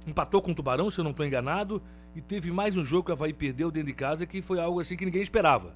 empatou 0.08 0.42
com 0.42 0.52
o 0.52 0.56
Tubarão, 0.56 0.90
se 0.92 1.00
eu 1.00 1.04
não 1.04 1.12
estou 1.12 1.26
enganado, 1.26 1.82
e 2.16 2.22
teve 2.22 2.52
mais 2.52 2.76
um 2.76 2.84
jogo 2.84 3.06
que 3.06 3.12
o 3.12 3.14
Havaí 3.14 3.34
perdeu 3.34 3.72
dentro 3.72 3.88
de 3.88 3.94
casa 3.94 4.26
que 4.26 4.42
foi 4.42 4.60
algo 4.60 4.80
assim 4.80 4.96
que 4.96 5.06
ninguém 5.06 5.22
esperava. 5.22 5.76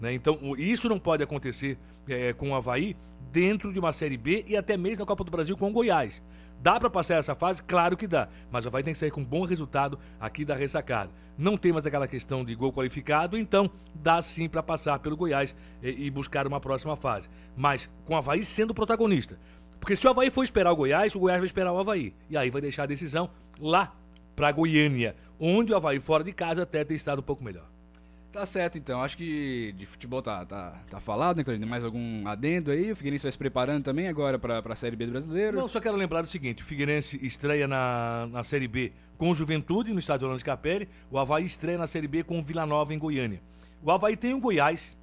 né? 0.00 0.12
Então, 0.12 0.38
isso 0.56 0.88
não 0.88 0.98
pode 0.98 1.22
acontecer 1.22 1.78
é, 2.08 2.32
com 2.32 2.50
o 2.50 2.54
Havaí 2.54 2.96
dentro 3.30 3.72
de 3.72 3.78
uma 3.78 3.92
Série 3.92 4.16
B 4.16 4.44
e 4.46 4.56
até 4.56 4.76
mesmo 4.76 5.00
na 5.00 5.06
Copa 5.06 5.24
do 5.24 5.30
Brasil 5.30 5.56
com 5.56 5.68
o 5.68 5.72
Goiás. 5.72 6.22
Dá 6.60 6.78
para 6.78 6.90
passar 6.90 7.16
essa 7.16 7.34
fase? 7.34 7.62
Claro 7.62 7.96
que 7.96 8.06
dá. 8.06 8.28
Mas 8.50 8.64
o 8.64 8.68
Havaí 8.68 8.82
tem 8.82 8.92
que 8.92 8.98
sair 8.98 9.10
com 9.10 9.20
um 9.20 9.24
bom 9.24 9.44
resultado 9.44 9.98
aqui 10.18 10.44
da 10.44 10.54
ressacada. 10.54 11.10
Não 11.36 11.56
tem 11.56 11.72
mais 11.72 11.86
aquela 11.86 12.08
questão 12.08 12.44
de 12.44 12.54
gol 12.54 12.72
qualificado, 12.72 13.38
então 13.38 13.70
dá 13.94 14.20
sim 14.20 14.48
para 14.48 14.62
passar 14.62 14.98
pelo 14.98 15.16
Goiás 15.16 15.54
e, 15.82 16.06
e 16.06 16.10
buscar 16.10 16.46
uma 16.46 16.60
próxima 16.60 16.96
fase. 16.96 17.28
Mas 17.56 17.88
com 18.04 18.14
o 18.14 18.16
Havaí 18.16 18.44
sendo 18.44 18.74
protagonista. 18.74 19.38
Porque 19.78 19.94
se 19.94 20.06
o 20.06 20.10
Havaí 20.10 20.30
for 20.30 20.42
esperar 20.42 20.72
o 20.72 20.76
Goiás, 20.76 21.14
o 21.14 21.20
Goiás 21.20 21.38
vai 21.38 21.46
esperar 21.46 21.72
o 21.72 21.78
Havaí. 21.78 22.12
E 22.28 22.36
aí 22.36 22.50
vai 22.50 22.60
deixar 22.60 22.82
a 22.82 22.86
decisão 22.86 23.30
lá 23.60 23.94
para 24.34 24.50
Goiânia, 24.50 25.14
onde 25.38 25.72
o 25.72 25.76
Havaí 25.76 26.00
fora 26.00 26.24
de 26.24 26.32
casa 26.32 26.62
até 26.62 26.84
ter 26.84 26.94
estado 26.94 27.20
um 27.20 27.22
pouco 27.22 27.44
melhor. 27.44 27.66
Tá 28.38 28.46
certo, 28.46 28.78
então. 28.78 29.02
Acho 29.02 29.16
que 29.16 29.74
de 29.76 29.84
futebol 29.84 30.22
tá, 30.22 30.46
tá, 30.46 30.80
tá 30.88 31.00
falado, 31.00 31.38
né, 31.38 31.42
Claudinho? 31.42 31.68
Mais 31.68 31.82
algum 31.82 32.24
adendo 32.28 32.70
aí? 32.70 32.92
O 32.92 32.94
Figueirense 32.94 33.24
vai 33.24 33.32
se 33.32 33.38
preparando 33.38 33.82
também 33.82 34.06
agora 34.06 34.38
pra, 34.38 34.62
pra 34.62 34.76
Série 34.76 34.94
B 34.94 35.06
do 35.06 35.10
Brasileiro? 35.10 35.56
Não, 35.56 35.66
só 35.66 35.80
quero 35.80 35.96
lembrar 35.96 36.22
do 36.22 36.28
seguinte: 36.28 36.62
o 36.62 36.64
Figueirense 36.64 37.18
estreia 37.20 37.66
na, 37.66 38.28
na 38.30 38.44
Série 38.44 38.68
B 38.68 38.92
com 39.16 39.34
Juventude 39.34 39.92
no 39.92 39.98
estádio 39.98 40.26
Orlando 40.28 40.44
Capelli, 40.44 40.88
o 41.10 41.18
Havaí 41.18 41.44
estreia 41.44 41.76
na 41.76 41.88
Série 41.88 42.06
B 42.06 42.22
com 42.22 42.40
Vila 42.40 42.64
Nova 42.64 42.94
em 42.94 42.98
Goiânia. 42.98 43.42
O 43.82 43.90
Havaí 43.90 44.16
tem 44.16 44.34
o 44.34 44.40
Goiás 44.40 44.96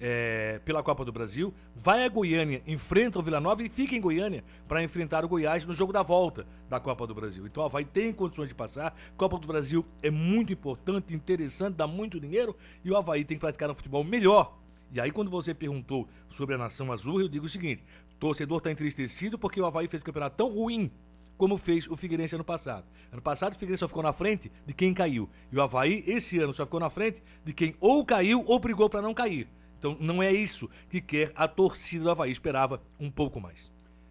é, 0.00 0.60
pela 0.64 0.82
Copa 0.82 1.04
do 1.04 1.12
Brasil, 1.12 1.52
vai 1.74 2.04
a 2.04 2.08
Goiânia, 2.08 2.62
enfrenta 2.66 3.18
o 3.18 3.22
Vila 3.22 3.40
Nova 3.40 3.62
e 3.62 3.68
fica 3.68 3.94
em 3.94 4.00
Goiânia 4.00 4.44
para 4.68 4.82
enfrentar 4.82 5.24
o 5.24 5.28
Goiás 5.28 5.64
no 5.64 5.72
jogo 5.72 5.92
da 5.92 6.02
volta 6.02 6.46
da 6.68 6.78
Copa 6.78 7.06
do 7.06 7.14
Brasil. 7.14 7.46
Então 7.46 7.62
o 7.62 7.66
Havaí 7.66 7.84
tem 7.84 8.12
condições 8.12 8.48
de 8.48 8.54
passar. 8.54 8.94
Copa 9.16 9.38
do 9.38 9.46
Brasil 9.46 9.84
é 10.02 10.10
muito 10.10 10.52
importante, 10.52 11.14
interessante, 11.14 11.74
dá 11.74 11.86
muito 11.86 12.20
dinheiro 12.20 12.56
e 12.84 12.90
o 12.90 12.96
Havaí 12.96 13.24
tem 13.24 13.36
que 13.36 13.40
praticar 13.40 13.70
um 13.70 13.74
futebol 13.74 14.04
melhor. 14.04 14.58
E 14.92 15.00
aí, 15.00 15.10
quando 15.10 15.30
você 15.30 15.52
perguntou 15.52 16.08
sobre 16.28 16.54
a 16.54 16.58
Nação 16.58 16.92
Azul, 16.92 17.20
eu 17.20 17.28
digo 17.28 17.46
o 17.46 17.48
seguinte: 17.48 17.82
torcedor 18.18 18.58
está 18.58 18.70
entristecido 18.70 19.38
porque 19.38 19.60
o 19.60 19.66
Havaí 19.66 19.88
fez 19.88 20.02
um 20.02 20.06
campeonato 20.06 20.36
tão 20.36 20.48
ruim 20.48 20.90
como 21.36 21.58
fez 21.58 21.86
o 21.88 21.96
Figueirense 21.96 22.34
ano 22.34 22.44
passado. 22.44 22.86
Ano 23.12 23.20
passado 23.20 23.52
o 23.52 23.56
Figueirense 23.56 23.80
só 23.80 23.88
ficou 23.88 24.02
na 24.02 24.12
frente 24.12 24.50
de 24.64 24.72
quem 24.72 24.94
caiu. 24.94 25.28
E 25.52 25.56
o 25.56 25.62
Havaí, 25.62 26.02
esse 26.06 26.38
ano, 26.38 26.52
só 26.52 26.64
ficou 26.64 26.80
na 26.80 26.88
frente 26.88 27.22
de 27.44 27.52
quem 27.52 27.74
ou 27.80 28.04
caiu 28.04 28.42
ou 28.46 28.58
brigou 28.58 28.88
para 28.88 29.02
não 29.02 29.12
cair. 29.12 29.48
Então 29.86 29.96
não 30.00 30.22
é 30.22 30.32
isso 30.32 30.68
que 30.90 31.00
quer 31.00 31.32
a 31.34 31.46
torcida 31.46 32.04
do 32.04 32.10
Havaí. 32.10 32.30
Esperava 32.30 32.82
um 32.98 33.10
pouco 33.10 33.40
mais. 33.40 33.70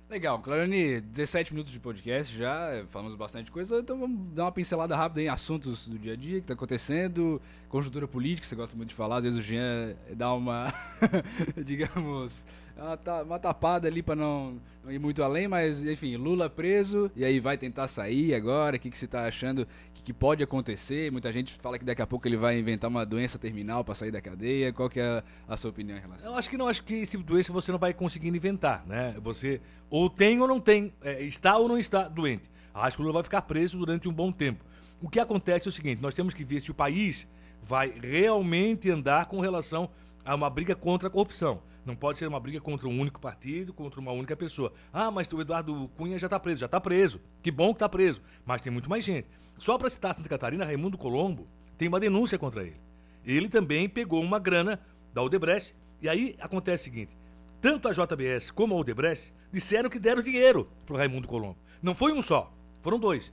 Legal, 0.09 0.39
Clarione, 0.39 1.01
17 1.01 1.51
minutos 1.51 1.73
de 1.73 1.79
podcast 1.79 2.37
já, 2.37 2.69
eh, 2.69 2.85
falamos 2.89 3.15
bastante 3.15 3.51
coisa, 3.51 3.79
então 3.79 3.99
vamos 3.99 4.33
dar 4.35 4.43
uma 4.43 4.51
pincelada 4.51 4.95
rápida 4.95 5.23
em 5.23 5.29
assuntos 5.29 5.87
do 5.87 5.97
dia 5.97 6.13
a 6.13 6.15
dia 6.15 6.39
que 6.39 6.45
tá 6.45 6.53
acontecendo, 6.53 7.41
conjuntura 7.67 8.07
política, 8.07 8.47
você 8.47 8.55
gosta 8.55 8.77
muito 8.77 8.89
de 8.89 8.95
falar, 8.95 9.17
às 9.17 9.23
vezes 9.23 9.39
o 9.39 9.41
Jean 9.41 9.95
dá 10.15 10.31
uma, 10.31 10.71
digamos, 11.65 12.45
uma, 12.77 12.97
ta- 12.97 13.23
uma 13.23 13.39
tapada 13.39 13.87
ali 13.87 14.01
pra 14.01 14.15
não, 14.15 14.59
não 14.83 14.91
ir 14.91 14.99
muito 14.99 15.23
além, 15.23 15.47
mas 15.47 15.83
enfim, 15.83 16.15
Lula 16.17 16.49
preso, 16.49 17.09
e 17.15 17.23
aí 17.23 17.39
vai 17.39 17.57
tentar 17.57 17.87
sair 17.87 18.33
agora, 18.33 18.77
o 18.77 18.79
que, 18.79 18.89
que 18.89 18.97
você 18.97 19.07
tá 19.07 19.25
achando 19.25 19.67
que, 19.93 20.03
que 20.03 20.13
pode 20.13 20.43
acontecer? 20.43 21.11
Muita 21.11 21.31
gente 21.31 21.53
fala 21.53 21.79
que 21.79 21.85
daqui 21.85 22.01
a 22.01 22.07
pouco 22.07 22.27
ele 22.27 22.37
vai 22.37 22.57
inventar 22.59 22.89
uma 22.89 23.05
doença 23.05 23.39
terminal 23.39 23.83
pra 23.83 23.95
sair 23.95 24.11
da 24.11 24.21
cadeia, 24.21 24.73
qual 24.73 24.89
que 24.89 24.99
é 24.99 25.05
a, 25.05 25.23
a 25.53 25.57
sua 25.57 25.69
opinião 25.71 25.97
em 25.97 26.01
relação? 26.01 26.31
Eu 26.31 26.37
acho 26.37 26.49
que 26.49 26.57
não, 26.57 26.67
acho 26.67 26.83
que 26.83 26.95
esse 26.95 27.11
tipo 27.11 27.23
de 27.23 27.29
doença 27.29 27.53
você 27.53 27.71
não 27.71 27.79
vai 27.79 27.93
conseguir 27.93 28.27
inventar, 28.27 28.85
né? 28.85 29.15
Você 29.21 29.61
ou 29.89 30.09
tem 30.09 30.39
ou 30.41 30.47
não 30.47 30.59
tem, 30.59 30.93
é, 31.01 31.21
está 31.23 31.57
ou 31.57 31.67
não 31.67 31.77
está 31.77 32.07
doente. 32.07 32.43
Acho 32.73 32.97
que 32.97 33.01
o 33.03 33.05
Lula 33.05 33.13
vai 33.19 33.23
ficar 33.23 33.41
preso 33.43 33.77
durante 33.77 34.09
um 34.09 34.13
bom 34.13 34.31
tempo. 34.31 34.65
O 35.01 35.09
que 35.09 35.19
acontece 35.19 35.67
é 35.67 35.69
o 35.69 35.71
seguinte: 35.71 36.01
nós 36.01 36.13
temos 36.13 36.33
que 36.33 36.43
ver 36.43 36.59
se 36.59 36.71
o 36.71 36.73
país 36.73 37.25
vai 37.63 37.93
realmente 38.01 38.89
andar 38.91 39.27
com 39.27 39.39
relação 39.39 39.89
a 40.25 40.35
uma 40.35 40.49
briga 40.49 40.75
contra 40.75 41.07
a 41.07 41.11
corrupção. 41.11 41.61
Não 41.85 41.95
pode 41.95 42.17
ser 42.17 42.27
uma 42.27 42.39
briga 42.39 42.59
contra 42.59 42.87
um 42.87 42.99
único 42.99 43.19
partido, 43.19 43.71
contra 43.71 43.99
uma 43.99 44.11
única 44.11 44.35
pessoa. 44.35 44.73
Ah, 44.91 45.11
mas 45.11 45.31
o 45.31 45.39
Eduardo 45.39 45.87
Cunha 45.95 46.17
já 46.17 46.25
está 46.25 46.39
preso, 46.39 46.59
já 46.59 46.65
está 46.65 46.81
preso. 46.81 47.21
Que 47.43 47.51
bom 47.51 47.67
que 47.67 47.75
está 47.75 47.87
preso. 47.87 48.21
Mas 48.43 48.61
tem 48.61 48.71
muito 48.71 48.89
mais 48.89 49.03
gente. 49.03 49.27
Só 49.57 49.77
para 49.77 49.89
citar 49.89 50.15
Santa 50.15 50.27
Catarina, 50.27 50.65
Raimundo 50.65 50.97
Colombo 50.97 51.47
tem 51.77 51.87
uma 51.87 51.99
denúncia 51.99 52.39
contra 52.39 52.63
ele. 52.63 52.81
Ele 53.23 53.47
também 53.47 53.87
pegou 53.87 54.21
uma 54.21 54.39
grana 54.39 54.79
da 55.13 55.21
Odebrecht. 55.21 55.75
E 56.01 56.09
aí 56.09 56.35
acontece 56.39 56.83
o 56.83 56.85
seguinte: 56.85 57.15
tanto 57.61 57.87
a 57.87 57.91
JBS 57.91 58.49
como 58.49 58.73
a 58.73 58.77
Odebrecht 58.77 59.31
disseram 59.51 59.89
que 59.89 59.99
deram 59.99 60.23
dinheiro 60.23 60.67
pro 60.85 60.97
Raimundo 60.97 61.27
Colombo. 61.27 61.57
Não 61.81 61.93
foi 61.93 62.13
um 62.13 62.21
só, 62.21 62.51
foram 62.81 62.99
dois. 62.99 63.31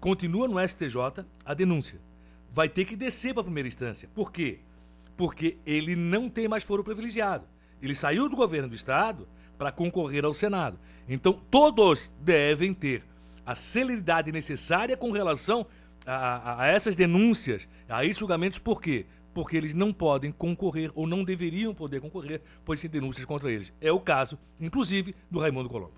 Continua 0.00 0.46
no 0.46 0.60
STJ 0.60 1.24
a 1.44 1.54
denúncia. 1.54 2.00
Vai 2.52 2.68
ter 2.68 2.84
que 2.84 2.94
descer 2.94 3.32
para 3.32 3.40
a 3.40 3.44
primeira 3.44 3.68
instância. 3.68 4.08
Por 4.14 4.30
quê? 4.30 4.60
Porque 5.16 5.58
ele 5.64 5.96
não 5.96 6.28
tem 6.28 6.46
mais 6.46 6.62
foro 6.62 6.84
privilegiado. 6.84 7.46
Ele 7.82 7.94
saiu 7.94 8.28
do 8.28 8.36
governo 8.36 8.68
do 8.68 8.74
estado 8.74 9.26
para 9.58 9.72
concorrer 9.72 10.24
ao 10.24 10.34
Senado. 10.34 10.78
Então 11.08 11.32
todos 11.50 12.12
devem 12.20 12.74
ter 12.74 13.02
a 13.44 13.54
celeridade 13.54 14.32
necessária 14.32 14.96
com 14.96 15.10
relação 15.12 15.66
a, 16.04 16.62
a- 16.62 16.66
essas 16.66 16.94
denúncias, 16.96 17.68
a 17.88 18.04
esses 18.04 18.18
julgamentos, 18.18 18.58
por 18.58 18.80
quê? 18.82 19.06
Porque 19.32 19.56
eles 19.56 19.74
não 19.74 19.92
podem 19.92 20.32
concorrer 20.32 20.90
ou 20.94 21.06
não 21.06 21.22
deveriam 21.22 21.74
poder 21.74 22.00
concorrer, 22.00 22.40
pois 22.64 22.80
tem 22.80 22.90
denúncias 22.90 23.24
contra 23.24 23.50
eles. 23.52 23.72
É 23.80 23.92
o 23.92 24.00
caso, 24.00 24.38
inclusive, 24.60 25.14
do 25.30 25.38
Raimundo 25.38 25.68
Colombo. 25.68 25.92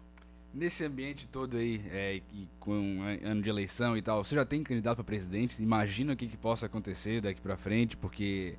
Nesse 0.53 0.85
ambiente 0.85 1.29
todo 1.29 1.57
aí, 1.57 1.81
é, 1.91 2.17
e 2.33 2.49
com 2.59 3.01
ano 3.23 3.41
de 3.43 3.49
eleição 3.49 3.97
e 3.97 4.03
tal, 4.03 4.25
você 4.25 4.35
já 4.35 4.45
tem 4.45 4.63
candidato 4.63 4.97
para 4.97 5.05
presidente? 5.05 5.63
Imagina 5.63 6.15
o 6.15 6.17
que, 6.17 6.27
que 6.27 6.37
possa 6.37 6.67
acontecer 6.67 7.21
daqui 7.21 7.41
para 7.41 7.57
frente, 7.57 7.97
porque 7.97 8.57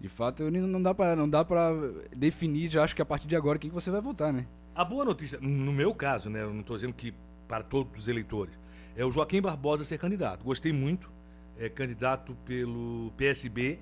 de 0.00 0.08
fato 0.08 0.50
não 0.50 0.82
dá 0.82 0.94
para 0.94 1.16
não 1.16 1.28
dá 1.28 1.44
para 1.44 1.70
definir, 2.14 2.70
já 2.70 2.84
acho 2.84 2.94
que 2.94 3.02
a 3.02 3.06
partir 3.06 3.26
de 3.26 3.36
agora 3.36 3.58
quem 3.58 3.70
que 3.70 3.74
você 3.74 3.90
vai 3.90 4.00
votar, 4.00 4.32
né? 4.32 4.46
A 4.74 4.84
boa 4.84 5.04
notícia, 5.04 5.38
no 5.40 5.72
meu 5.72 5.94
caso, 5.94 6.28
né, 6.28 6.42
eu 6.42 6.52
não 6.52 6.60
estou 6.60 6.76
dizendo 6.76 6.92
que 6.92 7.14
para 7.48 7.62
todos 7.62 8.02
os 8.02 8.08
eleitores, 8.08 8.58
é 8.94 9.04
o 9.04 9.10
Joaquim 9.10 9.40
Barbosa 9.40 9.84
ser 9.84 9.98
candidato. 9.98 10.44
Gostei 10.44 10.72
muito, 10.72 11.10
é 11.58 11.68
candidato 11.68 12.36
pelo 12.44 13.12
PSB 13.16 13.78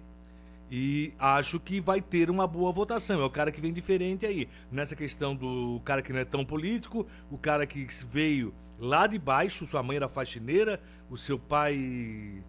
e 0.70 1.12
acho 1.18 1.60
que 1.60 1.80
vai 1.80 2.00
ter 2.00 2.30
uma 2.30 2.46
boa 2.46 2.72
votação. 2.72 3.20
É 3.20 3.24
o 3.24 3.30
cara 3.30 3.52
que 3.52 3.60
vem 3.60 3.72
diferente 3.72 4.26
aí. 4.26 4.48
Nessa 4.70 4.96
questão 4.96 5.34
do 5.34 5.80
cara 5.84 6.02
que 6.02 6.12
não 6.12 6.20
é 6.20 6.24
tão 6.24 6.44
político, 6.44 7.06
o 7.30 7.38
cara 7.38 7.66
que 7.66 7.86
veio 8.10 8.54
lá 8.78 9.06
de 9.06 9.18
baixo, 9.18 9.66
sua 9.66 9.82
mãe 9.82 9.96
era 9.96 10.08
faxineira, 10.08 10.80
o 11.08 11.16
seu 11.16 11.38
pai. 11.38 12.42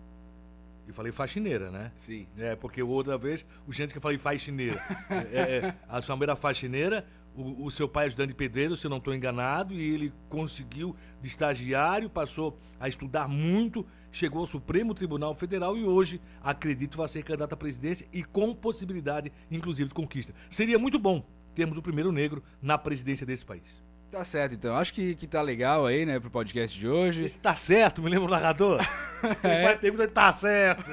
Eu 0.87 0.93
falei 0.93 1.11
faxineira, 1.11 1.71
né? 1.71 1.91
Sim. 1.97 2.27
É, 2.37 2.55
porque 2.55 2.81
outra 2.81 3.17
vez 3.17 3.45
o 3.67 3.73
gente 3.73 3.91
que 3.91 3.97
eu 3.97 4.01
falei 4.01 4.17
faxineira. 4.17 4.81
É, 5.09 5.57
é, 5.57 5.75
a 5.87 6.01
sua 6.01 6.15
mãe 6.15 6.23
era 6.23 6.35
faxineira, 6.35 7.05
o, 7.35 7.65
o 7.65 7.71
seu 7.71 7.87
pai 7.87 8.05
é 8.05 8.07
ajudante 8.07 8.29
de 8.29 8.33
pedreiro, 8.33 8.75
se 8.75 8.85
eu 8.85 8.89
não 8.89 8.97
estou 8.97 9.13
enganado, 9.13 9.73
e 9.73 9.93
ele 9.93 10.13
conseguiu 10.29 10.95
de 11.21 11.27
estagiário, 11.27 12.09
passou 12.09 12.57
a 12.79 12.87
estudar 12.87 13.27
muito, 13.27 13.85
chegou 14.11 14.41
ao 14.41 14.47
Supremo 14.47 14.93
Tribunal 14.93 15.33
Federal 15.33 15.77
e 15.77 15.83
hoje, 15.83 16.21
acredito, 16.41 16.97
vai 16.97 17.07
ser 17.07 17.23
candidato 17.23 17.53
à 17.53 17.57
presidência 17.57 18.07
e 18.13 18.23
com 18.23 18.53
possibilidade, 18.53 19.31
inclusive, 19.51 19.89
de 19.89 19.95
conquista. 19.95 20.33
Seria 20.49 20.79
muito 20.79 20.97
bom 20.97 21.25
termos 21.53 21.77
o 21.77 21.81
primeiro 21.81 22.11
negro 22.11 22.43
na 22.61 22.77
presidência 22.77 23.25
desse 23.25 23.45
país. 23.45 23.84
Tá 24.15 24.23
certo, 24.23 24.55
então. 24.55 24.77
Acho 24.77 24.93
que, 24.93 25.13
que 25.13 25.27
tá 25.27 25.41
legal 25.41 25.85
aí, 25.85 26.05
né, 26.05 26.21
pro 26.21 26.29
podcast 26.29 26.79
de 26.79 26.87
hoje. 26.87 27.21
Esse 27.21 27.37
tá 27.37 27.53
certo, 27.53 28.01
me 28.01 28.09
lembra 28.09 28.27
o 28.27 28.31
narrador? 28.31 28.79
Ele 29.43 29.63
vai 29.63 29.77
perguntar, 29.77 30.07
tá 30.07 30.31
certo. 30.31 30.85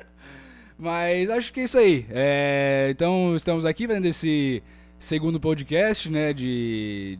Mas 0.78 1.28
acho 1.28 1.52
que 1.52 1.60
é 1.60 1.64
isso 1.64 1.76
aí. 1.76 2.06
É, 2.08 2.88
então 2.90 3.36
estamos 3.36 3.66
aqui 3.66 3.86
fazendo 3.86 4.06
esse 4.06 4.62
segundo 4.98 5.38
podcast, 5.38 6.10
né? 6.10 6.32
De. 6.32 7.18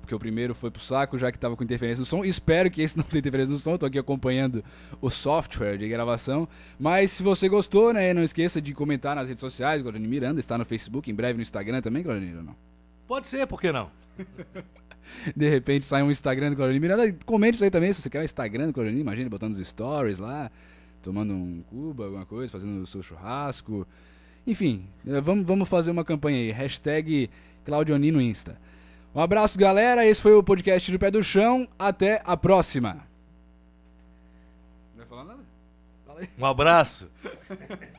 Porque 0.00 0.14
o 0.14 0.18
primeiro 0.20 0.54
foi 0.54 0.70
pro 0.70 0.80
saco, 0.80 1.18
já 1.18 1.32
que 1.32 1.40
tava 1.40 1.56
com 1.56 1.64
interferência 1.64 1.98
no 1.98 2.06
som. 2.06 2.24
Espero 2.24 2.70
que 2.70 2.80
esse 2.80 2.96
não 2.96 3.02
tenha 3.02 3.18
interferência 3.18 3.52
no 3.52 3.58
som. 3.58 3.76
Tô 3.76 3.84
aqui 3.84 3.98
acompanhando 3.98 4.62
o 5.00 5.10
software 5.10 5.76
de 5.76 5.88
gravação. 5.88 6.48
Mas 6.78 7.10
se 7.10 7.24
você 7.24 7.48
gostou, 7.48 7.92
né? 7.92 8.14
Não 8.14 8.22
esqueça 8.22 8.62
de 8.62 8.72
comentar 8.72 9.16
nas 9.16 9.28
redes 9.28 9.40
sociais. 9.40 9.82
Claudine 9.82 10.06
Miranda 10.06 10.38
está 10.38 10.56
no 10.56 10.64
Facebook, 10.64 11.10
em 11.10 11.14
breve 11.16 11.34
no 11.36 11.42
Instagram 11.42 11.82
também, 11.82 12.04
Claudine, 12.04 12.32
não? 12.32 12.67
Pode 13.08 13.26
ser, 13.26 13.46
por 13.46 13.58
que 13.58 13.72
não? 13.72 13.90
De 15.34 15.48
repente 15.48 15.86
sai 15.86 16.02
um 16.02 16.10
Instagram 16.10 16.50
do 16.50 16.56
Claudine 16.56 16.78
Miranda. 16.78 17.10
Comente 17.24 17.54
isso 17.54 17.64
aí 17.64 17.70
também, 17.70 17.90
se 17.92 18.02
você 18.02 18.10
quer 18.10 18.20
um 18.20 18.24
Instagram 18.24 18.66
do 18.66 18.74
Claudine, 18.74 19.00
imagine 19.00 19.30
botando 19.30 19.54
os 19.54 19.66
stories 19.66 20.18
lá, 20.18 20.50
tomando 21.02 21.32
um 21.32 21.62
cuba, 21.62 22.04
alguma 22.04 22.26
coisa, 22.26 22.52
fazendo 22.52 22.82
o 22.82 22.86
seu 22.86 23.02
churrasco. 23.02 23.86
Enfim, 24.46 24.86
eh, 25.06 25.20
vamos, 25.22 25.46
vamos 25.46 25.68
fazer 25.68 25.90
uma 25.90 26.04
campanha 26.04 26.38
aí. 26.38 26.50
Hashtag 26.50 27.30
Claudionino 27.64 28.18
no 28.18 28.22
Insta. 28.22 28.60
Um 29.14 29.20
abraço, 29.20 29.58
galera. 29.58 30.06
Esse 30.06 30.20
foi 30.20 30.34
o 30.34 30.42
podcast 30.42 30.92
do 30.92 30.98
Pé 30.98 31.10
do 31.10 31.22
Chão. 31.22 31.66
Até 31.78 32.20
a 32.24 32.36
próxima. 32.36 33.06
Não 34.94 34.98
vai 34.98 35.06
falar 35.06 35.24
nada? 35.24 35.42
Fala 36.06 36.20
aí. 36.20 36.28
Um 36.38 36.44
abraço. 36.44 37.10